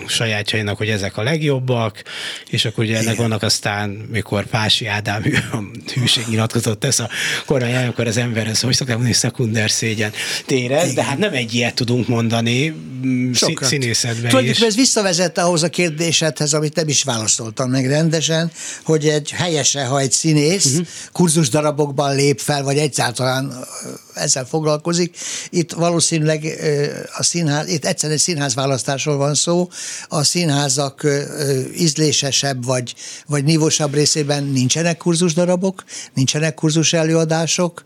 sajátjainak, 0.07 0.77
hogy 0.77 0.89
ezek 0.89 1.17
a 1.17 1.23
legjobbak, 1.23 2.03
és 2.51 2.65
akkor 2.65 2.85
ugye 2.85 2.99
ennek 2.99 3.17
vannak 3.17 3.43
aztán, 3.43 3.91
mikor 3.91 4.47
Pási 4.47 4.87
Ádám 4.87 5.23
hűség 5.95 6.25
nyilatkozott 6.29 6.81
tesz 6.81 6.99
a 6.99 7.09
korai 7.47 7.73
akkor 7.73 8.07
az 8.07 8.17
ember, 8.17 8.47
ez 8.47 8.61
hogy 8.61 8.75
szokták 8.75 8.97
mondani, 8.97 9.17
szekunder 9.17 9.71
szégyen 9.71 10.13
térez, 10.47 10.93
de 10.93 11.05
hát 11.05 11.19
nem 11.19 11.33
egy 11.33 11.55
ilyet 11.55 11.75
tudunk 11.75 12.09
mondani 12.09 12.75
mm, 13.07 13.33
Sokat. 13.33 13.69
színészetben 13.69 14.31
Tudjuk, 14.31 14.61
ez 14.61 14.75
visszavezet 14.75 15.39
ahhoz 15.39 15.63
a 15.63 15.69
kérdésedhez, 15.69 16.55
amit 16.55 16.75
nem 16.75 16.89
is 16.89 17.03
válaszoltam 17.03 17.71
meg 17.71 17.87
rendesen, 17.87 18.51
hogy 18.85 19.09
egy 19.09 19.31
helyese, 19.31 19.85
ha 19.85 20.01
egy 20.01 20.13
színész 20.13 20.67
uh-huh. 20.67 20.87
kurzus 21.13 21.49
darabokban 21.49 22.15
lép 22.15 22.41
fel, 22.41 22.63
vagy 22.63 22.79
egyáltalán 22.79 23.53
ezzel 24.15 24.45
foglalkozik. 24.45 25.17
Itt 25.51 25.73
valószínűleg 25.83 26.45
a 27.17 27.23
színház, 27.23 27.69
itt 27.69 27.85
egyszerűen 27.85 28.19
egy 28.19 28.25
színház 28.25 28.55
választásról 28.55 29.17
van 29.17 29.35
szó, 29.35 29.69
a 30.09 30.23
színházak 30.23 31.07
ízlésesebb 31.77 32.65
vagy, 32.65 32.95
vagy 33.27 33.45
nívósabb 33.45 33.95
részében 33.95 34.45
nincsenek 34.45 34.97
kurzus 34.97 35.35
darabok, 35.35 35.85
nincsenek 36.15 36.55
kurzus 36.55 36.93
előadások, 36.93 37.85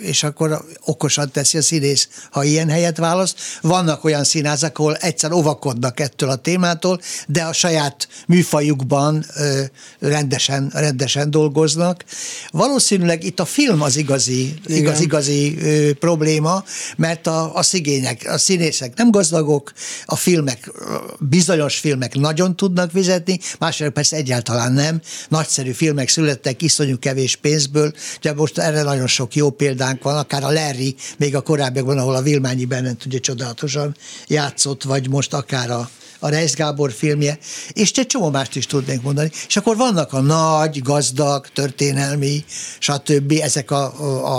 és 0.00 0.22
akkor 0.22 0.64
okosan 0.84 1.30
teszi 1.30 1.58
a 1.58 1.62
színész, 1.62 2.08
ha 2.30 2.44
ilyen 2.44 2.68
helyet 2.68 2.96
választ. 2.96 3.38
Vannak 3.60 4.04
olyan 4.04 4.24
színházak, 4.24 4.78
ahol 4.78 4.94
egyszer 4.94 5.32
óvakodnak 5.32 6.00
ettől 6.00 6.30
a 6.30 6.36
témától, 6.36 7.00
de 7.26 7.42
a 7.42 7.52
saját 7.52 8.08
műfajukban 8.26 9.24
ö, 9.36 9.62
rendesen, 9.98 10.70
rendesen 10.74 11.30
dolgoznak. 11.30 12.04
Valószínűleg 12.50 13.24
itt 13.24 13.40
a 13.40 13.44
film 13.44 13.82
az 13.82 13.96
igazi, 13.96 14.54
igaz, 14.66 15.00
igazi 15.00 15.58
ö, 15.58 15.92
probléma, 15.92 16.64
mert 16.96 17.26
a, 17.26 17.54
a 17.54 17.62
szigények, 17.62 18.22
a 18.26 18.38
színészek 18.38 18.96
nem 18.96 19.10
gazdagok, 19.10 19.72
a 20.04 20.16
filmek, 20.16 20.72
bizonyos 21.18 21.78
filmek 21.78 22.14
nagyon 22.14 22.56
tudnak 22.56 22.90
fizetni, 22.90 23.38
másrészt 23.58 23.92
persze 23.92 24.16
egyáltalán 24.16 24.72
nem. 24.72 25.00
Nagyszerű 25.28 25.70
filmek 25.70 26.08
születtek 26.08 26.62
iszonyú 26.62 26.98
kevés 26.98 27.36
pénzből, 27.36 27.92
de 28.20 28.32
most 28.32 28.58
erre 28.58 28.82
nagyon 28.82 29.06
sok 29.06 29.34
jó 29.34 29.50
példán 29.50 29.89
példánk 29.90 30.02
van, 30.02 30.16
akár 30.16 30.44
a 30.44 30.52
Larry, 30.52 30.94
még 31.18 31.36
a 31.36 31.40
korábbiakban, 31.40 31.98
ahol 31.98 32.14
a 32.14 32.22
Vilmányi 32.22 32.64
Bennett 32.64 33.04
ugye 33.04 33.18
csodálatosan 33.18 33.96
játszott, 34.26 34.82
vagy 34.82 35.08
most 35.08 35.34
akár 35.34 35.70
a 35.70 35.90
a 36.20 36.28
Reis 36.28 36.54
Gábor 36.54 36.92
filmje, 36.92 37.38
és 37.72 37.90
egy 37.90 38.06
csomó 38.06 38.30
mást 38.30 38.56
is 38.56 38.66
tudnék 38.66 39.02
mondani. 39.02 39.30
És 39.46 39.56
akkor 39.56 39.76
vannak 39.76 40.12
a 40.12 40.20
nagy, 40.20 40.82
gazdag, 40.82 41.46
történelmi, 41.48 42.44
stb. 42.78 43.32
ezek 43.42 43.70
a, 43.70 43.84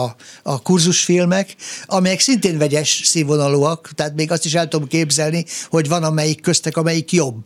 a, 0.03 0.15
a 0.43 0.61
kurzusfilmek, 0.61 1.55
amelyek 1.85 2.19
szintén 2.19 2.57
vegyes 2.57 3.01
színvonalúak, 3.05 3.89
tehát 3.95 4.15
még 4.15 4.31
azt 4.31 4.45
is 4.45 4.53
el 4.53 4.67
tudom 4.67 4.87
képzelni, 4.87 5.45
hogy 5.69 5.87
van 5.87 6.03
amelyik 6.03 6.41
köztek, 6.41 6.77
amelyik 6.77 7.11
jobb. 7.11 7.43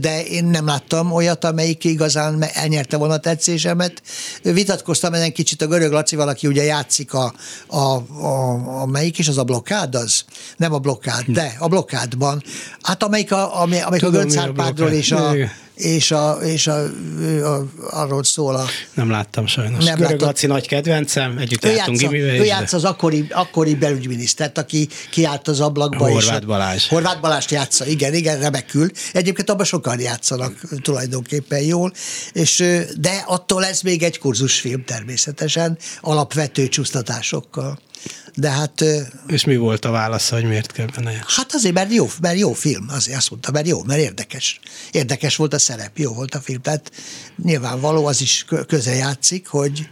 De 0.00 0.24
én 0.24 0.44
nem 0.44 0.66
láttam 0.66 1.12
olyat, 1.12 1.44
amelyik 1.44 1.84
igazán 1.84 2.44
elnyerte 2.52 2.96
volna 2.96 3.14
a 3.14 3.18
tetszésemet. 3.18 4.02
Vitatkoztam 4.42 5.14
ezen 5.14 5.32
kicsit 5.32 5.62
a 5.62 5.66
görög 5.66 5.92
Lacival, 5.92 6.28
aki 6.28 6.46
ugye 6.46 6.62
játszik 6.62 7.14
a, 7.14 7.34
a, 7.66 7.76
a, 7.76 8.80
a 8.80 8.86
melyik 8.86 9.18
is, 9.18 9.28
az 9.28 9.38
a 9.38 9.44
blokkád 9.44 9.94
az? 9.94 10.24
Nem 10.56 10.72
a 10.72 10.78
blokkád, 10.78 11.24
de 11.26 11.56
a 11.58 11.68
blokkádban. 11.68 12.42
Hát 12.82 13.02
amelyik 13.02 13.32
a, 13.32 13.55
amelyik 13.62 13.84
Tudom, 13.98 14.14
a 14.14 14.24
Göncárpádról 14.24 14.90
és 14.90 15.12
a, 15.12 15.34
és, 15.76 16.10
a, 16.10 16.32
és 16.42 16.66
a, 16.66 16.82
a, 17.42 17.66
arról 17.90 18.24
szól 18.24 18.56
a... 18.56 18.64
Nem 18.94 19.10
láttam 19.10 19.46
sajnos. 19.46 19.84
Nem 19.84 19.98
Görög 19.98 20.20
Laci 20.20 20.46
nagy 20.46 20.66
kedvencem, 20.66 21.38
együtt 21.38 21.64
ő 21.64 21.70
jártunk 21.70 22.00
játsza, 22.00 22.16
Ő 22.16 22.44
játsz 22.44 22.72
az 22.72 22.84
akkori, 22.84 23.26
akkori 23.30 23.74
belügyminisztert, 23.74 24.58
aki 24.58 24.88
kiállt 25.10 25.48
az 25.48 25.60
ablakba. 25.60 26.08
Horváth 26.08 26.40
és 26.40 26.46
Balázs. 26.46 26.88
Horváth 26.88 27.20
Balázs 27.20 27.50
játsza, 27.50 27.86
igen, 27.86 28.14
igen, 28.14 28.38
remekül. 28.38 28.90
Egyébként 29.12 29.50
abban 29.50 29.64
sokan 29.64 30.00
játszanak 30.00 30.60
tulajdonképpen 30.82 31.60
jól, 31.60 31.92
és, 32.32 32.64
de 32.98 33.24
attól 33.26 33.64
ez 33.64 33.80
még 33.80 34.02
egy 34.02 34.18
kurzusfilm 34.18 34.84
természetesen, 34.84 35.78
alapvető 36.00 36.68
csúsztatásokkal. 36.68 37.78
De 38.38 38.50
hát... 38.50 38.84
És 39.26 39.44
mi 39.44 39.56
volt 39.56 39.84
a 39.84 39.90
válasz, 39.90 40.28
hogy 40.28 40.44
miért 40.44 40.72
kell 40.72 40.86
benne 40.94 41.24
Hát 41.26 41.54
azért, 41.54 41.74
mert 41.74 41.92
jó, 41.92 42.10
mert 42.20 42.38
jó 42.38 42.52
film, 42.52 42.86
azért 42.88 43.18
azt 43.18 43.30
mondta, 43.30 43.50
mert 43.50 43.66
jó, 43.66 43.82
mert 43.82 44.00
érdekes. 44.00 44.60
Érdekes 44.90 45.36
volt 45.36 45.54
a 45.54 45.58
szerep, 45.58 45.98
jó 45.98 46.12
volt 46.12 46.34
a 46.34 46.40
film. 46.40 46.60
Tehát 46.60 46.92
nyilvánvaló 47.42 48.06
az 48.06 48.20
is 48.20 48.44
köze 48.66 48.94
játszik, 48.94 49.46
hogy, 49.46 49.88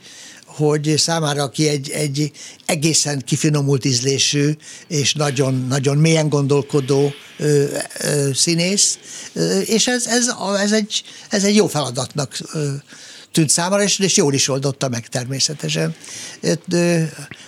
hogy 0.47 0.95
számára, 0.97 1.43
aki 1.43 1.69
egy, 1.69 1.91
egy 1.91 2.31
egészen 2.67 3.23
kifinomult 3.25 3.85
ízlésű 3.85 4.53
és 4.89 5.15
nagyon, 5.15 5.67
nagyon 5.69 5.97
mélyen 5.97 6.29
gondolkodó 6.29 7.13
ö, 7.39 7.65
ö, 7.99 8.31
színész, 8.35 8.99
ö, 9.33 9.59
és 9.59 9.87
ez, 9.87 10.07
ez, 10.07 10.27
ez, 10.59 10.73
egy, 10.73 11.03
ez 11.29 11.45
egy 11.45 11.55
jó 11.55 11.67
feladatnak 11.67 12.39
ö, 12.53 12.73
tűnt 13.35 13.51
számára, 13.51 13.83
és, 13.83 13.99
és 13.99 14.17
jól 14.17 14.35
is 14.35 14.49
oldotta 14.49 14.89
meg 14.89 15.07
természetesen. 15.07 15.95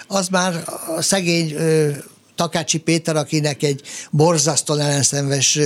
Az 0.06 0.28
már 0.28 0.64
a 0.96 1.02
szegény 1.02 1.56
Takácsi 2.34 2.78
Péter, 2.78 3.16
akinek 3.16 3.62
egy 3.62 3.82
borzasztóan 4.10 4.80
ellenszenves 4.80 5.58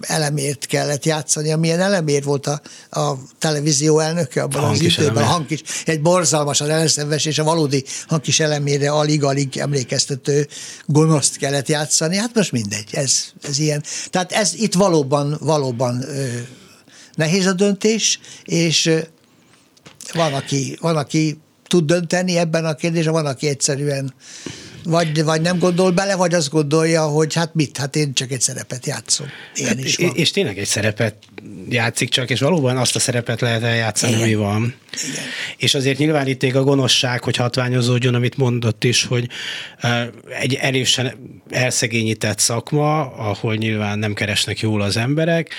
elemért 0.00 0.66
kellett 0.66 1.04
játszani, 1.04 1.52
amilyen 1.52 1.80
elemért 1.80 2.24
volt 2.24 2.46
a, 2.46 2.60
a 2.90 3.14
televízió 3.38 3.98
elnöke 3.98 4.42
abban 4.42 4.64
az 4.64 4.80
időben, 4.80 5.22
a 5.22 5.26
hangkis, 5.26 5.62
egy 5.84 6.00
borzalmasan 6.00 6.70
ellenszenves 6.70 7.24
és 7.24 7.38
a 7.38 7.44
valódi 7.44 7.84
hangkis 8.06 8.40
elemére 8.40 8.90
alig-alig 8.90 9.56
emlékeztető 9.56 10.48
gonoszt 10.86 11.36
kellett 11.36 11.68
játszani. 11.68 12.16
Hát 12.16 12.34
most 12.34 12.52
mindegy, 12.52 12.88
ez, 12.92 13.24
ez 13.42 13.58
ilyen. 13.58 13.82
Tehát 14.10 14.32
ez 14.32 14.54
itt 14.54 14.74
valóban, 14.74 15.36
valóban 15.40 16.04
nehéz 17.20 17.46
a 17.46 17.52
döntés, 17.52 18.20
és 18.44 18.90
van, 20.12 20.32
aki, 20.32 20.76
van, 20.80 20.96
aki 20.96 21.38
tud 21.66 21.84
dönteni 21.84 22.36
ebben 22.36 22.64
a 22.64 22.74
kérdésben, 22.74 23.12
van, 23.12 23.26
aki 23.26 23.48
egyszerűen 23.48 24.14
vagy, 24.84 25.24
vagy 25.24 25.40
nem 25.40 25.58
gondol 25.58 25.90
bele, 25.90 26.16
vagy 26.16 26.34
azt 26.34 26.50
gondolja, 26.50 27.06
hogy 27.06 27.34
hát 27.34 27.54
mit, 27.54 27.76
hát 27.76 27.96
én 27.96 28.14
csak 28.14 28.30
egy 28.30 28.40
szerepet 28.40 28.86
játszom. 28.86 29.26
Ilyen 29.54 29.78
is 29.78 29.96
van. 29.96 30.14
És 30.14 30.30
tényleg 30.30 30.58
egy 30.58 30.66
szerepet 30.66 31.16
játszik 31.68 32.08
csak, 32.08 32.30
és 32.30 32.40
valóban 32.40 32.76
azt 32.76 32.96
a 32.96 32.98
szerepet 32.98 33.40
lehet 33.40 33.62
eljátszani, 33.62 34.12
Igen. 34.12 34.24
ami 34.24 34.34
van. 34.34 34.74
Igen. 35.08 35.24
És 35.56 35.74
azért 35.74 35.98
nyilván 35.98 36.26
itt 36.26 36.42
a 36.42 36.62
gonoszság, 36.62 37.24
hogy 37.24 37.36
hatványozódjon, 37.36 38.14
amit 38.14 38.36
mondott 38.36 38.84
is, 38.84 39.04
hogy 39.04 39.28
egy 40.40 40.54
erősen 40.54 41.12
elszegényített 41.50 42.38
szakma, 42.38 43.00
ahol 43.00 43.54
nyilván 43.54 43.98
nem 43.98 44.14
keresnek 44.14 44.60
jól 44.60 44.80
az 44.82 44.96
emberek, 44.96 45.54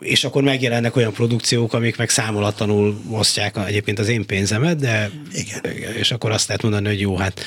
és 0.00 0.24
akkor 0.24 0.42
megjelennek 0.42 0.96
olyan 0.96 1.12
produkciók, 1.12 1.72
amik 1.72 1.96
meg 1.96 2.08
számolatlanul 2.08 3.00
osztják 3.10 3.56
egyébként 3.66 3.98
az 3.98 4.08
én 4.08 4.26
pénzemet, 4.26 4.76
de 4.76 5.10
Igen. 5.32 5.60
és 5.96 6.10
akkor 6.10 6.30
azt 6.30 6.46
lehet 6.46 6.62
mondani, 6.62 6.86
hogy 6.86 7.00
jó, 7.00 7.16
hát 7.16 7.40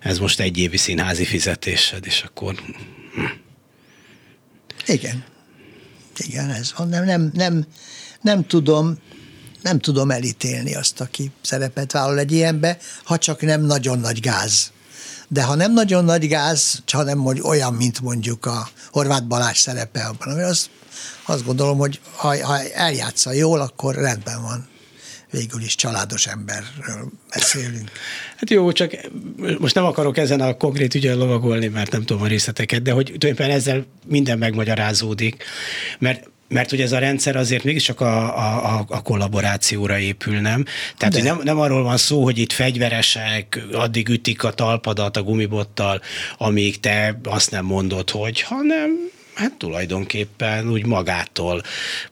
ez 0.00 0.18
most 0.18 0.40
egy 0.40 0.58
évi 0.58 0.76
színházi 0.76 1.24
fizetésed, 1.24 2.06
és 2.06 2.22
akkor... 2.26 2.54
Igen. 4.86 5.24
Igen, 6.16 6.50
ez 6.50 6.72
van. 6.76 6.88
Nem, 6.88 7.04
nem, 7.04 7.30
nem, 7.34 7.66
nem 8.20 8.46
tudom, 8.46 8.98
nem 9.62 9.78
tudom 9.78 10.10
elítélni 10.10 10.74
azt, 10.74 11.00
aki 11.00 11.30
szerepet 11.42 11.92
vállal 11.92 12.18
egy 12.18 12.32
ilyenbe, 12.32 12.78
ha 13.04 13.18
csak 13.18 13.40
nem 13.40 13.60
nagyon 13.60 13.98
nagy 13.98 14.20
gáz. 14.20 14.72
De 15.28 15.42
ha 15.42 15.54
nem 15.54 15.72
nagyon 15.72 16.04
nagy 16.04 16.28
gáz, 16.28 16.82
hanem 16.92 17.26
olyan, 17.42 17.74
mint 17.74 18.00
mondjuk 18.00 18.46
a 18.46 18.68
Horváth 18.90 19.24
Balázs 19.24 19.58
szerepe 19.58 20.04
abban, 20.04 20.44
az, 20.44 20.70
azt 21.26 21.44
gondolom, 21.44 21.78
hogy 21.78 22.00
ha, 22.16 22.46
ha 22.46 22.70
eljátsza 22.70 23.32
jól, 23.32 23.60
akkor 23.60 23.94
rendben 23.94 24.42
van 24.42 24.70
végül 25.32 25.62
is 25.62 25.74
családos 25.74 26.26
emberről 26.26 27.12
beszélünk. 27.34 27.90
Hát 28.36 28.50
jó, 28.50 28.72
csak 28.72 28.92
most 29.58 29.74
nem 29.74 29.84
akarok 29.84 30.16
ezen 30.16 30.40
a 30.40 30.56
konkrét 30.56 30.94
ügyen 30.94 31.16
lovagolni, 31.16 31.66
mert 31.66 31.90
nem 31.90 32.04
tudom 32.04 32.22
a 32.22 32.26
részleteket, 32.26 32.82
de 32.82 32.92
hogy 32.92 33.04
tulajdonképpen 33.04 33.50
ezzel 33.50 33.86
minden 34.06 34.38
megmagyarázódik, 34.38 35.44
mert 35.98 36.30
mert 36.52 36.72
ugye 36.72 36.82
ez 36.82 36.92
a 36.92 36.98
rendszer 36.98 37.36
azért 37.36 37.64
mégiscsak 37.64 38.00
a, 38.00 38.36
a, 38.76 38.84
a 38.88 39.02
kollaborációra 39.02 39.98
épül, 39.98 40.40
nem? 40.40 40.64
Tehát 40.96 41.14
hogy 41.14 41.22
nem, 41.22 41.40
nem 41.44 41.58
arról 41.58 41.82
van 41.82 41.96
szó, 41.96 42.22
hogy 42.22 42.38
itt 42.38 42.52
fegyveresek 42.52 43.66
addig 43.72 44.08
ütik 44.08 44.44
a 44.44 44.52
talpadat 44.52 45.16
a 45.16 45.22
gumibottal, 45.22 46.00
amíg 46.38 46.80
te 46.80 47.18
azt 47.24 47.50
nem 47.50 47.64
mondod, 47.64 48.10
hogy, 48.10 48.40
hanem 48.40 49.10
hát 49.34 49.52
tulajdonképpen 49.52 50.70
úgy 50.70 50.86
magától, 50.86 51.62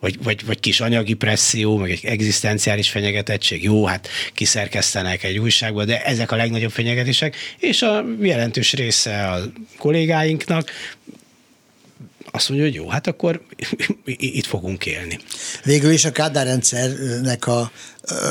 vagy, 0.01 0.23
vagy, 0.23 0.47
vagy 0.47 0.61
kis 0.61 0.81
anyagi 0.81 1.15
presszió, 1.15 1.77
meg 1.77 1.91
egy 1.91 2.05
egzisztenciális 2.05 2.91
fenyegetettség, 2.91 3.63
jó, 3.63 3.85
hát 3.85 4.09
kiszerkesztenek 4.35 5.25
egy 5.25 5.39
újságba, 5.39 5.85
de 5.85 6.05
ezek 6.05 6.33
a 6.33 6.37
legnagyobb 6.37 6.71
fenyegetések, 6.71 7.37
és 7.59 7.83
a 7.83 8.05
jelentős 8.21 8.73
része 8.73 9.27
a 9.27 9.41
kollégáinknak 9.79 10.71
azt 12.31 12.49
mondja, 12.49 12.67
hogy 12.67 12.75
jó, 12.75 12.89
hát 12.89 13.07
akkor 13.07 13.43
itt 14.05 14.47
fogunk 14.47 14.87
élni. 14.87 15.19
Végül 15.65 15.91
is 15.91 16.05
a 16.05 16.13
Kádár 16.13 16.47
rendszernek 16.47 17.47
a 17.47 17.73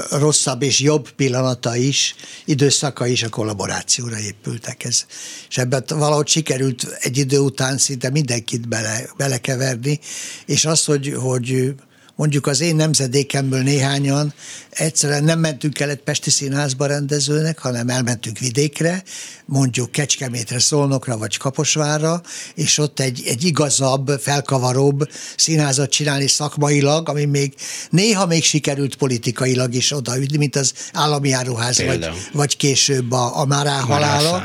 rosszabb 0.10 0.62
és 0.62 0.80
jobb 0.80 1.10
pillanata 1.12 1.76
is, 1.76 2.16
időszaka 2.46 3.08
is 3.08 3.24
a 3.24 3.30
kollaborációra 3.30 4.20
épültek. 4.20 4.84
Ez, 4.84 5.06
és 5.50 5.58
ebben 5.58 5.84
valahogy 5.88 6.28
sikerült 6.28 6.98
egy 7.00 7.18
idő 7.18 7.40
után 7.40 7.78
szinte 7.78 8.10
mindenkit 8.10 8.68
bele, 8.68 9.10
belekeverni, 9.18 10.00
és 10.46 10.66
az, 10.66 10.86
hogy, 10.86 11.14
hogy 11.18 11.74
mondjuk 12.20 12.48
az 12.48 12.62
én 12.62 12.76
nemzedékemből 12.76 13.62
néhányan 13.62 14.34
egyszerűen 14.70 15.24
nem 15.24 15.40
mentünk 15.40 15.80
el 15.80 15.90
egy 15.90 16.02
Pesti 16.02 16.30
Színházba 16.30 16.86
rendezőnek, 16.86 17.60
hanem 17.60 17.90
elmentünk 17.90 18.38
vidékre, 18.40 19.04
mondjuk 19.46 19.92
Kecskemétre, 19.92 20.60
Szolnokra 20.60 21.18
vagy 21.18 21.38
Kaposvárra, 21.38 22.22
és 22.56 22.78
ott 22.78 23.00
egy, 23.00 23.24
egy 23.26 23.44
igazabb, 23.44 24.10
felkavaróbb 24.22 25.10
színházat 25.38 25.90
csinálni 25.90 26.28
szakmailag, 26.28 27.10
ami 27.10 27.26
még 27.26 27.54
néha 27.90 28.26
még 28.26 28.44
sikerült 28.44 28.96
politikailag 28.96 29.74
is 29.74 29.92
odaütni, 29.92 30.38
mint 30.38 30.56
az 30.56 30.74
állami 30.94 31.32
áruház, 31.32 31.84
vagy, 31.84 32.10
vagy 32.34 32.58
később 32.58 33.12
a, 33.12 33.40
a 33.40 33.46
Márá 33.46 33.80
halála, 33.80 34.44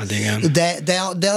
de, 0.53 0.77
de, 0.85 1.03
de, 1.19 1.33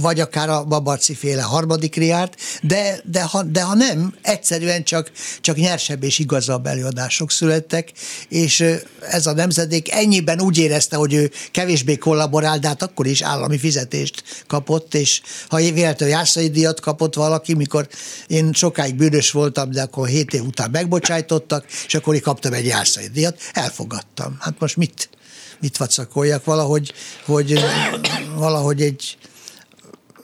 vagy 0.00 0.20
akár 0.20 0.48
a 0.48 0.64
Babarci 0.64 1.14
féle 1.14 1.42
harmadik 1.42 1.94
riárt, 1.94 2.40
de, 2.62 3.00
de, 3.04 3.22
ha, 3.22 3.42
de 3.42 3.62
ha 3.62 3.74
nem, 3.74 4.14
egyszerűen 4.22 4.84
csak, 4.84 5.10
csak 5.40 5.58
nyersebb 5.78 6.02
és 6.02 6.18
igazabb 6.18 6.66
előadások 6.66 7.30
születtek, 7.30 7.92
és 8.28 8.64
ez 9.10 9.26
a 9.26 9.32
nemzedék 9.32 9.92
ennyiben 9.92 10.40
úgy 10.40 10.58
érezte, 10.58 10.96
hogy 10.96 11.14
ő 11.14 11.30
kevésbé 11.50 11.96
kollaborál, 11.96 12.58
de 12.58 12.68
hát 12.68 12.82
akkor 12.82 13.06
is 13.06 13.22
állami 13.22 13.58
fizetést 13.58 14.22
kapott, 14.46 14.94
és 14.94 15.20
ha 15.48 15.56
véletlenül 15.56 16.14
járszai 16.14 16.48
díjat 16.48 16.80
kapott 16.80 17.14
valaki, 17.14 17.54
mikor 17.54 17.88
én 18.26 18.52
sokáig 18.52 18.94
bűnös 18.94 19.30
voltam, 19.30 19.70
de 19.70 19.82
akkor 19.82 20.08
hét 20.08 20.34
év 20.34 20.42
után 20.42 20.70
megbocsájtottak, 20.70 21.64
és 21.86 21.94
akkor 21.94 22.14
én 22.14 22.20
kaptam 22.20 22.52
egy 22.52 22.66
járszai 22.66 23.08
díjat, 23.12 23.40
elfogadtam. 23.52 24.36
Hát 24.40 24.54
most 24.58 24.76
mit, 24.76 25.08
mit 25.60 25.76
vacakoljak? 25.76 26.44
Valahogy, 26.44 26.92
hogy, 27.24 27.60
valahogy 28.34 28.82
egy 28.82 29.16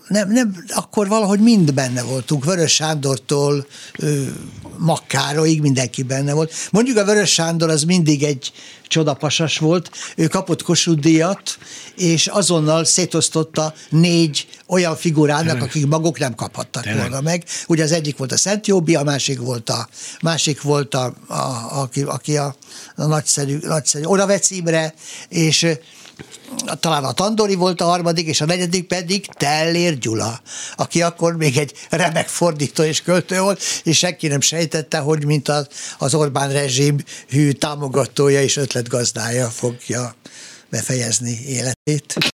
nem, 0.08 0.32
nem, 0.32 0.64
akkor 0.68 1.08
valahogy 1.08 1.40
mind 1.40 1.74
benne 1.74 2.02
voltunk, 2.02 2.44
Vörös 2.44 2.72
Sándortól 2.74 3.66
Makkároig 4.78 5.60
mindenki 5.60 6.02
benne 6.02 6.32
volt. 6.32 6.52
Mondjuk 6.70 6.96
a 6.96 7.04
Vörös 7.04 7.32
Sándor 7.32 7.70
az 7.70 7.82
mindig 7.84 8.22
egy 8.22 8.52
csodapasas 8.88 9.58
volt, 9.58 9.90
ő 10.16 10.26
kapott 10.26 10.62
Kossuth 10.62 11.00
díjat, 11.00 11.58
és 11.96 12.26
azonnal 12.26 12.84
szétosztotta 12.84 13.74
négy 13.88 14.46
olyan 14.66 14.96
figurának, 14.96 15.44
Tényleg. 15.44 15.62
akik 15.62 15.86
maguk 15.86 16.18
nem 16.18 16.34
kaphattak 16.34 16.82
Tényleg. 16.82 17.00
volna 17.00 17.20
meg. 17.20 17.44
Ugye 17.66 17.82
az 17.82 17.92
egyik 17.92 18.16
volt 18.16 18.32
a 18.32 18.36
Szent 18.36 18.66
Jóbi, 18.66 18.94
a 18.94 19.02
másik 19.02 19.38
volt 19.38 19.70
a, 19.70 19.88
másik 20.20 20.62
volt 20.62 20.94
a, 20.94 21.14
a, 21.26 21.34
a 21.34 21.80
aki, 21.80 22.02
aki 22.02 22.36
a, 22.36 22.56
a 22.96 23.06
nagyszerű, 23.06 23.58
nagyszerű 23.60 24.04
Oravec 24.04 24.50
Imre, 24.50 24.94
és 25.28 25.66
talán 26.80 27.04
a 27.04 27.12
Tandori 27.12 27.54
volt 27.54 27.80
a 27.80 27.84
harmadik, 27.84 28.26
és 28.26 28.40
a 28.40 28.44
negyedik 28.44 28.86
pedig 28.86 29.26
Tellér 29.26 29.98
Gyula, 29.98 30.40
aki 30.76 31.02
akkor 31.02 31.36
még 31.36 31.56
egy 31.56 31.72
remek 31.90 32.28
fordító 32.28 32.82
és 32.82 33.02
költő 33.02 33.40
volt, 33.40 33.62
és 33.82 33.98
senki 33.98 34.26
nem 34.26 34.40
sejtette, 34.40 34.98
hogy 34.98 35.24
mint 35.24 35.48
az, 35.48 35.68
az 35.98 36.14
Orbán 36.14 36.52
rezsim 36.52 36.96
hű 37.28 37.52
támogatója 37.52 38.42
és 38.42 38.56
ötletgazdája 38.56 39.48
fogja 39.48 40.14
befejezni 40.70 41.38
életét. 41.46 42.32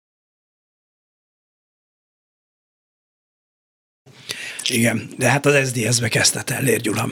Igen, 4.68 5.10
de 5.18 5.30
hát 5.30 5.46
az 5.46 5.68
SZDSZ-be 5.68 6.08
kezdte 6.08 6.44
Tellér 6.44 6.82
Gyula. 6.82 7.10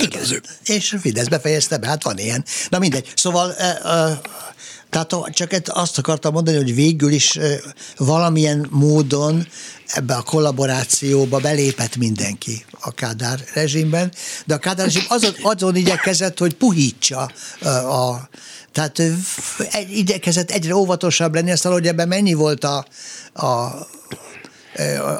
Igen, 0.00 0.22
és 0.64 0.96
Fidesz 1.00 1.28
befejezte 1.28 1.78
be, 1.78 1.86
hát 1.86 2.02
van 2.02 2.18
ilyen. 2.18 2.44
Na 2.68 2.78
mindegy. 2.78 3.12
Szóval 3.14 3.54
tehát 4.90 5.14
csak 5.30 5.50
azt 5.66 5.98
akartam 5.98 6.32
mondani, 6.32 6.56
hogy 6.56 6.74
végül 6.74 7.12
is 7.12 7.38
valamilyen 7.96 8.66
módon 8.70 9.46
ebbe 9.86 10.14
a 10.14 10.22
kollaborációba 10.22 11.38
belépett 11.38 11.96
mindenki 11.96 12.64
a 12.80 12.90
Kádár 12.90 13.40
rezsimben, 13.54 14.12
de 14.46 14.54
a 14.54 14.58
Kádár 14.58 14.86
rezsim 14.86 15.04
azon, 15.08 15.34
azon 15.42 15.76
igyekezett, 15.76 16.38
hogy 16.38 16.54
puhítsa 16.54 17.30
a, 17.88 18.28
tehát 18.72 19.02
igyekezett 19.88 20.50
egyre 20.50 20.74
óvatosabb 20.74 21.34
lenni, 21.34 21.50
aztán, 21.50 21.72
hogy 21.72 21.86
ebben 21.86 22.08
mennyi 22.08 22.34
volt 22.34 22.64
a, 22.64 22.86
a 23.34 23.70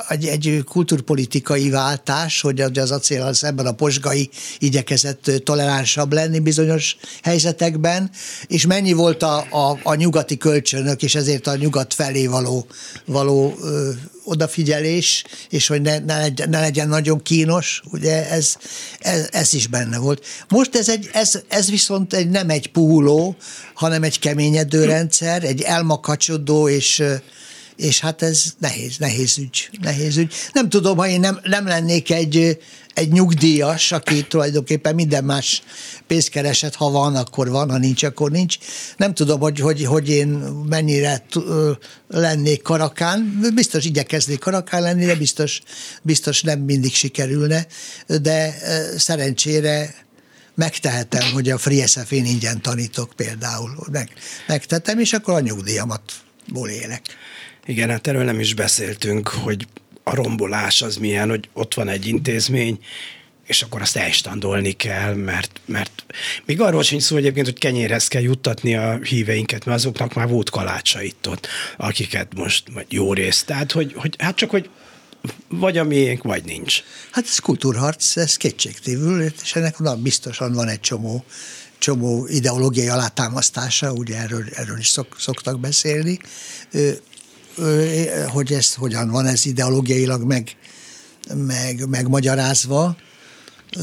egy, 0.09 0.27
egy 0.27 0.63
kulturpolitikai 0.65 1.71
váltás, 1.71 2.41
hogy 2.41 2.61
az 2.61 2.91
acél 2.91 3.33
szemben 3.33 3.67
a 3.67 3.73
posgai 3.73 4.31
igyekezett 4.59 5.31
toleránsabb 5.45 6.13
lenni 6.13 6.39
bizonyos 6.39 6.97
helyzetekben, 7.23 8.11
és 8.47 8.67
mennyi 8.67 8.93
volt 8.93 9.23
a, 9.23 9.47
a, 9.51 9.79
a 9.83 9.95
nyugati 9.95 10.37
kölcsönök, 10.37 11.03
és 11.03 11.15
ezért 11.15 11.47
a 11.47 11.57
nyugat 11.57 11.95
felé 11.95 12.27
való, 12.27 12.67
való 13.05 13.55
ö, 13.63 13.91
odafigyelés, 14.25 15.25
és 15.51 15.67
hogy 15.67 15.83
ne, 15.83 15.99
ne, 15.99 16.19
legyen, 16.19 16.49
ne 16.49 16.61
legyen 16.61 16.89
nagyon 16.89 17.23
kínos, 17.23 17.83
ugye 17.91 18.31
ez, 18.31 18.57
ez, 18.99 19.29
ez 19.31 19.55
is 19.55 19.67
benne 19.67 19.99
volt. 19.99 20.25
Most 20.49 20.75
ez, 20.75 20.89
egy, 20.89 21.11
ez, 21.13 21.41
ez 21.49 21.71
viszont 21.71 22.13
egy, 22.15 22.29
nem 22.29 22.51
egy 22.51 22.71
puhuló, 22.71 23.37
hanem 23.75 24.03
egy 24.03 24.19
keményedő 24.19 24.85
rendszer, 24.85 25.45
egy 25.45 25.61
elmakacsodó 25.61 26.69
és 26.69 27.03
és 27.77 28.01
hát 28.01 28.22
ez 28.22 28.45
nehéz, 28.59 28.97
nehéz 28.99 29.39
ügy, 29.39 29.70
nehéz 29.81 30.16
ügy. 30.16 30.35
Nem 30.53 30.68
tudom, 30.68 30.97
ha 30.97 31.09
én 31.09 31.20
nem, 31.20 31.41
nem 31.43 31.66
lennék 31.66 32.11
egy, 32.11 32.59
egy 32.95 33.12
nyugdíjas, 33.12 33.93
aki 33.93 34.27
tulajdonképpen 34.27 34.95
minden 34.95 35.24
más 35.24 35.62
pénzt 36.07 36.29
keresett, 36.29 36.74
ha 36.74 36.91
van, 36.91 37.16
akkor 37.16 37.49
van, 37.49 37.70
ha 37.70 37.79
nincs, 37.79 38.03
akkor 38.03 38.31
nincs. 38.31 38.59
Nem 38.97 39.14
tudom, 39.14 39.41
hogy, 39.41 39.61
hogy, 39.61 39.85
hogy 39.85 40.09
én 40.09 40.29
mennyire 40.68 41.27
lennék 42.09 42.62
karakán, 42.62 43.41
biztos 43.55 43.85
igyekeznék 43.85 44.39
karakán 44.39 44.83
lenni, 44.83 45.05
de 45.05 45.14
biztos, 45.14 45.62
biztos 46.03 46.43
nem 46.43 46.61
mindig 46.61 46.95
sikerülne, 46.95 47.66
de 48.07 48.59
szerencsére 48.97 49.95
megtehetem, 50.55 51.33
hogy 51.33 51.51
a 51.51 51.59
Free 51.59 51.87
SF-én 51.87 52.24
ingyen 52.24 52.62
tanítok 52.62 53.12
például. 53.16 53.70
Meg, 53.91 54.11
megtetem, 54.47 54.99
és 54.99 55.12
akkor 55.12 55.35
a 55.35 55.41
nyugdíjamat 55.41 56.03
ból 56.53 56.68
élek. 56.68 57.03
Igen, 57.67 57.91
hát 57.91 58.07
erről 58.07 58.25
nem 58.25 58.41
is 58.41 58.55
beszéltünk, 58.55 59.29
hogy 59.29 59.67
a 60.03 60.14
rombolás 60.14 60.83
az 60.83 60.97
milyen, 60.97 61.29
hogy 61.29 61.49
ott 61.53 61.75
van 61.75 61.89
egy 61.89 62.07
intézmény, 62.07 62.79
és 63.47 63.62
akkor 63.62 63.81
azt 63.81 63.97
elstandolni 63.97 64.73
kell, 64.73 65.14
mert, 65.14 65.61
mert 65.64 66.05
még 66.45 66.61
arról 66.61 66.83
sincs 66.83 67.03
szó 67.03 67.17
egyébként, 67.17 67.47
hogy 67.47 67.59
kenyérhez 67.59 68.09
kell 68.09 68.23
juttatni 68.23 68.75
a 68.75 68.99
híveinket, 69.03 69.64
mert 69.64 69.79
azoknak 69.79 70.14
már 70.14 70.29
volt 70.29 70.51
kalácsa 70.51 71.03
itt 71.03 71.29
ott, 71.29 71.49
akiket 71.77 72.35
most 72.35 72.64
vagy 72.73 72.87
jó 72.89 73.12
részt. 73.12 73.47
Tehát, 73.47 73.73
hogy, 73.73 73.93
hogy 73.97 74.14
hát 74.19 74.37
csak, 74.37 74.51
hogy 74.51 74.71
vagy 75.49 75.79
a 75.79 75.85
miénk, 75.85 76.23
vagy 76.23 76.45
nincs. 76.45 76.83
Hát 77.11 77.25
ez 77.25 77.39
kultúrharc, 77.39 78.17
ez 78.17 78.37
kétségtévül, 78.37 79.23
és 79.43 79.55
ennek 79.55 79.79
na, 79.79 79.97
biztosan 79.97 80.53
van 80.53 80.69
egy 80.69 80.81
csomó 80.81 81.25
csomó 81.79 82.27
ideológiai 82.27 82.89
alátámasztása, 82.89 83.93
ugye 83.93 84.17
erről, 84.17 84.45
erről 84.55 84.79
is 84.79 84.89
szok, 84.89 85.17
szoktak 85.19 85.61
beszélni 85.61 86.19
hogy 88.29 88.53
ez 88.53 88.75
hogyan 88.75 89.11
van 89.11 89.27
ez 89.27 89.47
ideológiailag 89.47 90.23
meg, 90.23 90.57
meg, 91.35 91.89
megmagyarázva, 91.89 92.97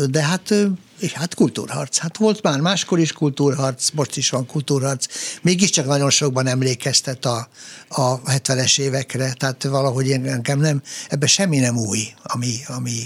de 0.09 0.23
hát, 0.23 0.53
és 0.99 1.13
hát 1.13 1.35
kultúrharc. 1.35 1.97
Hát 1.97 2.17
volt 2.17 2.41
már 2.41 2.59
máskor 2.59 2.99
is 2.99 3.11
kultúrharc, 3.11 3.89
most 3.89 4.17
is 4.17 4.29
van 4.29 4.45
kultúrharc. 4.45 5.05
Mégiscsak 5.41 5.85
nagyon 5.85 6.09
sokban 6.09 6.47
emlékeztet 6.47 7.25
a, 7.25 7.47
a 7.87 8.21
70-es 8.21 8.79
évekre, 8.79 9.33
tehát 9.33 9.63
valahogy 9.63 10.07
én 10.07 10.21
nekem 10.21 10.59
nem, 10.59 10.81
ebben 11.09 11.27
semmi 11.27 11.59
nem 11.59 11.77
új, 11.77 11.99
ami, 12.23 12.55
ami, 12.67 12.99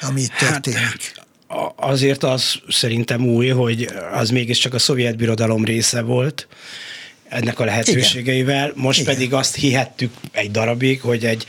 ami 0.00 0.26
történik. 0.38 0.78
Hát, 0.78 1.28
azért 1.76 2.22
az 2.22 2.54
szerintem 2.68 3.26
új, 3.26 3.48
hogy 3.48 3.88
az 4.12 4.30
mégiscsak 4.30 4.74
a 4.74 4.78
szovjet 4.78 5.16
birodalom 5.16 5.64
része 5.64 6.00
volt, 6.02 6.48
ennek 7.30 7.58
a 7.58 7.64
lehetőségeivel. 7.64 8.68
Igen. 8.68 8.82
Most 8.82 9.00
Igen. 9.00 9.14
pedig 9.14 9.34
azt 9.34 9.54
hihettük 9.54 10.12
egy 10.32 10.50
darabig, 10.50 11.00
hogy 11.00 11.24
egy, 11.24 11.46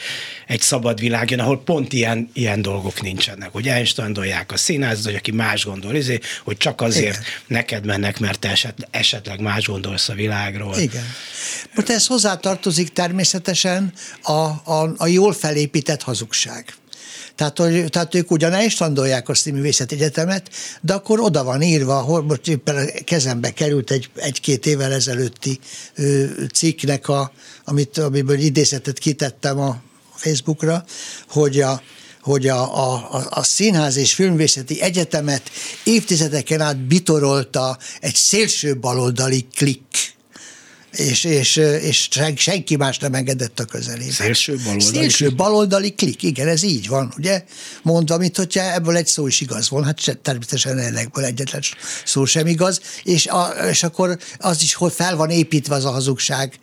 egy 0.47 0.61
szabad 0.61 0.99
világ 0.99 1.29
jön, 1.29 1.39
ahol 1.39 1.63
pont 1.63 1.93
ilyen, 1.93 2.29
ilyen 2.33 2.61
dolgok 2.61 3.01
nincsenek, 3.01 3.49
hogy 3.51 3.67
elstandolják 3.67 4.51
a 4.51 4.57
színházat, 4.57 5.05
hogy 5.05 5.15
aki 5.15 5.31
más 5.31 5.65
gondol, 5.65 5.95
izé, 5.95 6.19
hogy 6.43 6.57
csak 6.57 6.81
azért 6.81 7.07
Igen. 7.07 7.23
neked 7.47 7.85
mennek, 7.85 8.19
mert 8.19 8.39
te 8.39 8.49
eset, 8.49 8.87
esetleg 8.91 9.39
más 9.39 9.65
gondolsz 9.67 10.09
a 10.09 10.13
világról. 10.13 10.77
Igen. 10.77 11.05
Most 11.75 11.89
ez 11.89 12.07
hozzátartozik 12.07 12.89
természetesen 12.89 13.93
a, 14.21 14.31
a, 14.31 14.93
a 14.97 15.07
jól 15.07 15.33
felépített 15.33 16.01
hazugság. 16.01 16.65
Tehát, 17.35 17.57
hogy, 17.57 17.85
tehát 17.89 18.15
ők 18.15 18.31
ugyan 18.31 18.53
el 18.53 18.63
is 18.63 18.81
a 18.81 19.33
Színművészeti 19.33 19.95
Egyetemet, 19.95 20.49
de 20.81 20.93
akkor 20.93 21.19
oda 21.19 21.43
van 21.43 21.61
írva, 21.61 21.99
hogy 21.99 22.25
most 22.25 22.47
éppen 22.47 22.89
kezembe 23.05 23.53
került 23.53 23.91
egy, 23.91 24.09
egy-két 24.15 24.65
évvel 24.65 24.91
ezelőtti 24.91 25.59
ö, 25.95 26.25
cikknek, 26.53 27.07
a, 27.07 27.31
amit, 27.65 27.97
amiből 27.97 28.39
idézetet 28.39 28.99
kitettem 28.99 29.59
a 29.59 29.81
Facebookra, 30.15 30.85
hogy 31.29 31.59
a, 31.59 31.81
hogy 32.21 32.47
a, 32.47 32.93
a, 32.93 33.25
a 33.29 33.43
Színház 33.43 33.95
és 33.95 34.13
Filmvészeti 34.13 34.81
Egyetemet 34.81 35.49
évtizedeken 35.83 36.61
át 36.61 36.77
bitorolta 36.77 37.77
egy 37.99 38.15
szélső 38.15 38.77
baloldali 38.77 39.47
klik 39.55 40.15
és, 40.95 41.23
és, 41.23 41.55
és 41.81 42.09
senki 42.35 42.75
más 42.75 42.97
nem 42.97 43.13
engedett 43.13 43.59
a 43.59 43.65
közelébe. 43.65 44.11
Szélső 44.11 44.55
baloldali 44.55 44.95
Szélső 44.95 45.35
baloldali 45.35 45.93
klik, 45.93 46.23
igen, 46.23 46.47
ez 46.47 46.63
így 46.63 46.87
van, 46.87 47.13
ugye? 47.17 47.43
Mondva, 47.81 48.17
mint 48.17 48.37
hogyha 48.37 48.73
ebből 48.73 48.95
egy 48.95 49.07
szó 49.07 49.27
is 49.27 49.41
igaz 49.41 49.69
volna, 49.69 49.85
hát 49.85 50.19
természetesen 50.21 50.77
ennek 50.77 51.17
egyetlen 51.17 51.61
szó 52.05 52.25
sem 52.25 52.47
igaz, 52.47 52.81
és, 53.03 53.25
a, 53.25 53.47
és 53.69 53.83
akkor 53.83 54.17
az 54.37 54.61
is, 54.61 54.73
hogy 54.73 54.91
fel 54.91 55.15
van 55.15 55.29
építve 55.29 55.75
az 55.75 55.85
a 55.85 55.91
hazugság 55.91 56.59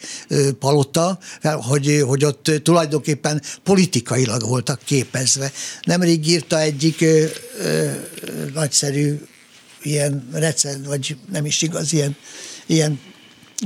palota, 0.59 1.19
hogy, 1.43 2.03
hogy 2.07 2.25
ott 2.25 2.51
tulajdonképpen 2.63 3.43
politikailag 3.63 4.43
voltak 4.43 4.81
képezve. 4.85 5.53
Nemrég 5.83 6.29
írta 6.29 6.61
egyik 6.61 7.01
ö, 7.01 7.25
ö, 7.63 7.91
nagyszerű 8.55 9.21
ilyen 9.83 10.29
recen, 10.33 10.83
vagy 10.83 11.17
nem 11.31 11.45
is 11.45 11.63
igaz, 11.63 11.93
ilyen, 11.93 12.17
ilyen 12.67 13.01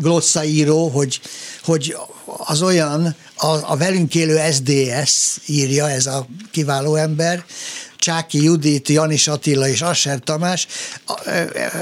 glossaíró, 0.00 0.88
hogy, 0.88 1.20
hogy 1.64 1.96
az 2.24 2.62
olyan, 2.62 3.16
a, 3.36 3.46
a 3.46 3.76
velünk 3.76 4.14
élő 4.14 4.40
SDS 4.52 5.38
írja, 5.46 5.90
ez 5.90 6.06
a 6.06 6.26
kiváló 6.50 6.94
ember, 6.94 7.44
Csáki 8.02 8.42
Judit, 8.42 8.88
Janis 8.88 9.28
Attila 9.28 9.68
és 9.68 9.80
Asser 9.80 10.18
Tamás 10.18 10.66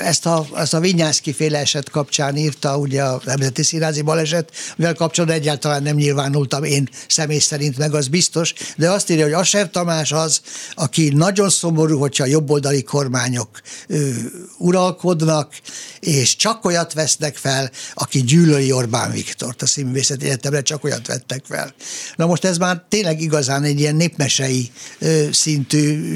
ezt 0.01 0.27
a, 0.27 0.47
ezt 0.55 0.75
a 0.75 0.81
Vinyászki 0.81 1.33
féle 1.33 1.59
eset 1.59 1.91
kapcsán 1.91 2.37
írta 2.37 2.77
ugye 2.77 3.03
a 3.03 3.21
Nemzeti 3.25 3.63
Színházi 3.63 4.03
Baleset, 4.03 4.51
mivel 4.77 4.95
kapcsolatban 4.95 5.39
egyáltalán 5.39 5.83
nem 5.83 5.97
nyilvánultam 5.97 6.65
én 6.65 6.89
személy 7.09 7.39
szerint, 7.39 7.79
meg 7.79 7.95
az 7.95 8.09
biztos, 8.09 8.55
de 8.77 8.91
azt 8.91 9.11
írja, 9.11 9.25
hogy 9.25 9.33
Asser 9.33 9.71
Tamás 9.71 10.13
az, 10.13 10.41
aki 10.75 11.09
nagyon 11.09 11.51
szomorú, 11.51 11.99
hogyha 11.99 12.27
jobboldali 12.27 12.83
kormányok 12.83 13.61
ő, 13.87 14.31
uralkodnak, 14.59 15.55
és 16.01 16.37
csak 16.37 16.65
olyat 16.65 16.93
vesznek 16.93 17.37
fel, 17.37 17.71
aki 17.95 18.23
gyűlöli 18.23 18.73
Orbán 18.73 19.11
Viktort. 19.11 19.63
A 19.63 19.67
színművészeti 19.67 20.25
egyetemre 20.25 20.63
csak 20.63 20.85
olyat 20.85 21.07
vettek 21.07 21.45
fel. 21.49 21.75
Na 22.17 22.27
most 22.27 22.45
ez 22.45 22.59
már 22.59 22.85
tényleg 22.89 23.21
igazán 23.21 23.63
egy 23.63 23.81
ilyen 23.81 23.97
népmesei 23.97 24.71
ö, 24.99 25.27
szintű 25.33 26.10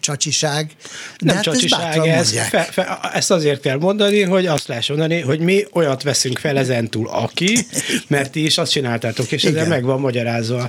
csacsiság. 0.00 0.70
De 1.20 1.26
nem 1.26 1.34
hát 1.34 1.44
csacsiság, 1.44 2.06
ez, 2.06 2.32
ez 2.32 2.48
fe, 2.48 2.62
fe, 2.62 2.98
ezt 3.12 3.30
azért 3.30 3.60
kell 3.60 3.78
mondani, 3.78 4.22
hogy 4.22 4.46
azt 4.46 4.68
lehessen 4.68 4.96
mondani, 4.96 5.20
hogy 5.20 5.40
mi 5.40 5.66
olyat 5.72 6.02
veszünk 6.02 6.38
fel 6.38 6.58
ezentúl, 6.58 7.08
aki, 7.08 7.66
mert 8.08 8.30
ti 8.30 8.44
is 8.44 8.58
azt 8.58 8.72
csináltátok, 8.72 9.32
és 9.32 9.44
ezzel 9.44 9.66
meg 9.66 9.84
van 9.84 10.00
magyarázva. 10.00 10.68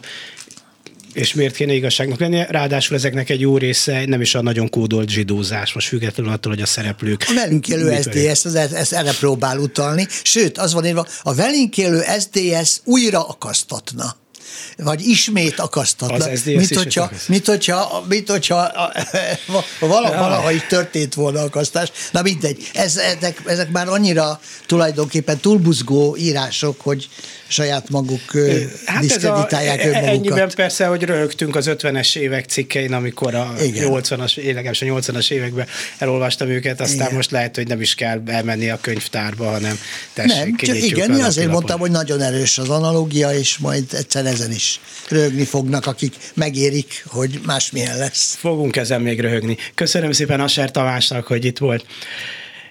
És 1.13 1.33
miért 1.33 1.55
kéne 1.55 1.73
igazságnak 1.73 2.19
lennie? 2.19 2.47
Ráadásul 2.49 2.95
ezeknek 2.95 3.29
egy 3.29 3.39
jó 3.39 3.57
része 3.57 4.05
nem 4.05 4.21
is 4.21 4.35
a 4.35 4.41
nagyon 4.41 4.69
kódolt 4.69 5.09
zsidózás, 5.09 5.73
most 5.73 5.87
függetlenül 5.87 6.31
attól, 6.31 6.51
hogy 6.51 6.61
a 6.61 6.65
szereplők... 6.65 7.25
A 7.27 7.33
velünk 7.33 7.67
élő 7.67 8.01
SDS 8.01 8.45
az, 8.45 8.55
ez 8.55 8.93
erre 8.93 9.11
próbál 9.19 9.57
utalni, 9.57 10.07
sőt, 10.23 10.57
az 10.57 10.73
van 10.73 10.85
írva, 10.85 11.07
a 11.21 11.33
velünk 11.33 11.77
élő 11.77 12.03
SDS 12.19 12.79
újra 12.83 13.27
akasztatna 13.27 14.15
vagy 14.77 15.07
ismét 15.07 15.59
akasztatna. 15.59 16.15
Az 16.15 16.43
mint, 16.43 16.75
hogyha, 16.75 17.11
mint, 17.27 17.45
hogyha, 17.45 18.03
mint 18.07 18.29
hogyha 18.29 18.71
valaha 19.79 20.51
is 20.51 20.65
történt 20.67 21.13
volna 21.13 21.41
akasztás. 21.41 21.91
Na 22.11 22.21
mindegy, 22.21 22.69
ez, 22.73 22.97
ezek, 22.97 23.41
ezek 23.45 23.69
már 23.71 23.87
annyira 23.87 24.39
tulajdonképpen 24.65 25.37
túlbuzgó 25.37 26.15
írások, 26.17 26.81
hogy 26.81 27.09
saját 27.49 27.89
maguk 27.89 28.21
hát 28.85 29.01
diszkreditálják 29.01 29.85
önmagukat. 29.85 30.09
Ennyiben 30.09 30.51
persze, 30.55 30.85
hogy 30.85 31.03
rögtünk 31.03 31.55
az 31.55 31.65
50-es 31.69 32.15
évek 32.15 32.45
cikkein, 32.45 32.93
amikor 32.93 33.35
a 33.35 33.53
80-as, 33.57 34.45
legalábbis 34.45 34.81
a 34.81 34.85
80-as 34.85 35.31
években 35.31 35.67
elolvastam 35.97 36.49
őket, 36.49 36.81
aztán 36.81 37.05
igen. 37.05 37.15
most 37.15 37.31
lehet, 37.31 37.55
hogy 37.55 37.67
nem 37.67 37.81
is 37.81 37.95
kell 37.95 38.21
elmenni 38.25 38.69
a 38.69 38.77
könyvtárba, 38.81 39.51
hanem 39.51 39.79
tessék, 40.13 40.35
nem, 40.35 40.55
csak 40.55 40.75
igen, 40.75 41.11
mi 41.11 41.21
azért 41.21 41.51
mondtam, 41.51 41.79
hogy 41.79 41.91
nagyon 41.91 42.21
erős 42.21 42.57
az 42.57 42.69
analógia, 42.69 43.33
és 43.33 43.57
majd 43.57 43.83
egyszer 43.93 44.25
ezen 44.25 44.48
is 44.51 44.79
rögni 45.09 45.45
fognak, 45.45 45.85
akik 45.85 46.15
megérik, 46.33 47.03
hogy 47.07 47.39
másmilyen 47.45 47.97
lesz. 47.97 48.35
Fogunk 48.35 48.75
ezen 48.75 49.01
még 49.01 49.19
röhögni. 49.19 49.57
Köszönöm 49.75 50.11
szépen 50.11 50.39
Aser 50.39 50.71
Tamásnak, 50.71 51.27
hogy 51.27 51.45
itt 51.45 51.57
volt 51.57 51.85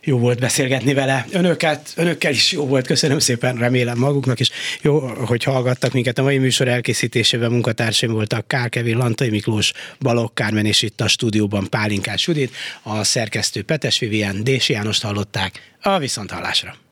jó 0.08 0.18
volt 0.18 0.40
beszélgetni 0.40 0.94
vele. 0.94 1.26
Önöket, 1.30 1.92
önökkel 1.96 2.32
is 2.32 2.52
jó 2.52 2.66
volt, 2.66 2.86
köszönöm 2.86 3.18
szépen, 3.18 3.56
remélem 3.56 3.98
maguknak 3.98 4.40
is. 4.40 4.50
Jó, 4.82 4.98
hogy 4.98 5.44
hallgattak 5.44 5.92
minket. 5.92 6.18
A 6.18 6.22
mai 6.22 6.38
műsor 6.38 6.68
elkészítésében 6.68 7.50
munkatársaim 7.50 8.12
voltak 8.12 8.48
Kárkevin, 8.48 8.96
Lantai 8.96 9.30
Miklós, 9.30 9.72
Balogh 10.00 10.34
Kármen 10.34 10.66
és 10.66 10.82
itt 10.82 11.00
a 11.00 11.08
stúdióban 11.08 11.68
Pálinkás 11.70 12.26
Judit, 12.26 12.54
a 12.82 13.04
szerkesztő 13.04 13.62
Petes 13.62 13.98
Vivien, 13.98 14.44
Dési 14.44 14.72
Jánost 14.72 15.02
hallották. 15.02 15.72
A 15.80 15.98
viszonthallásra. 15.98 16.86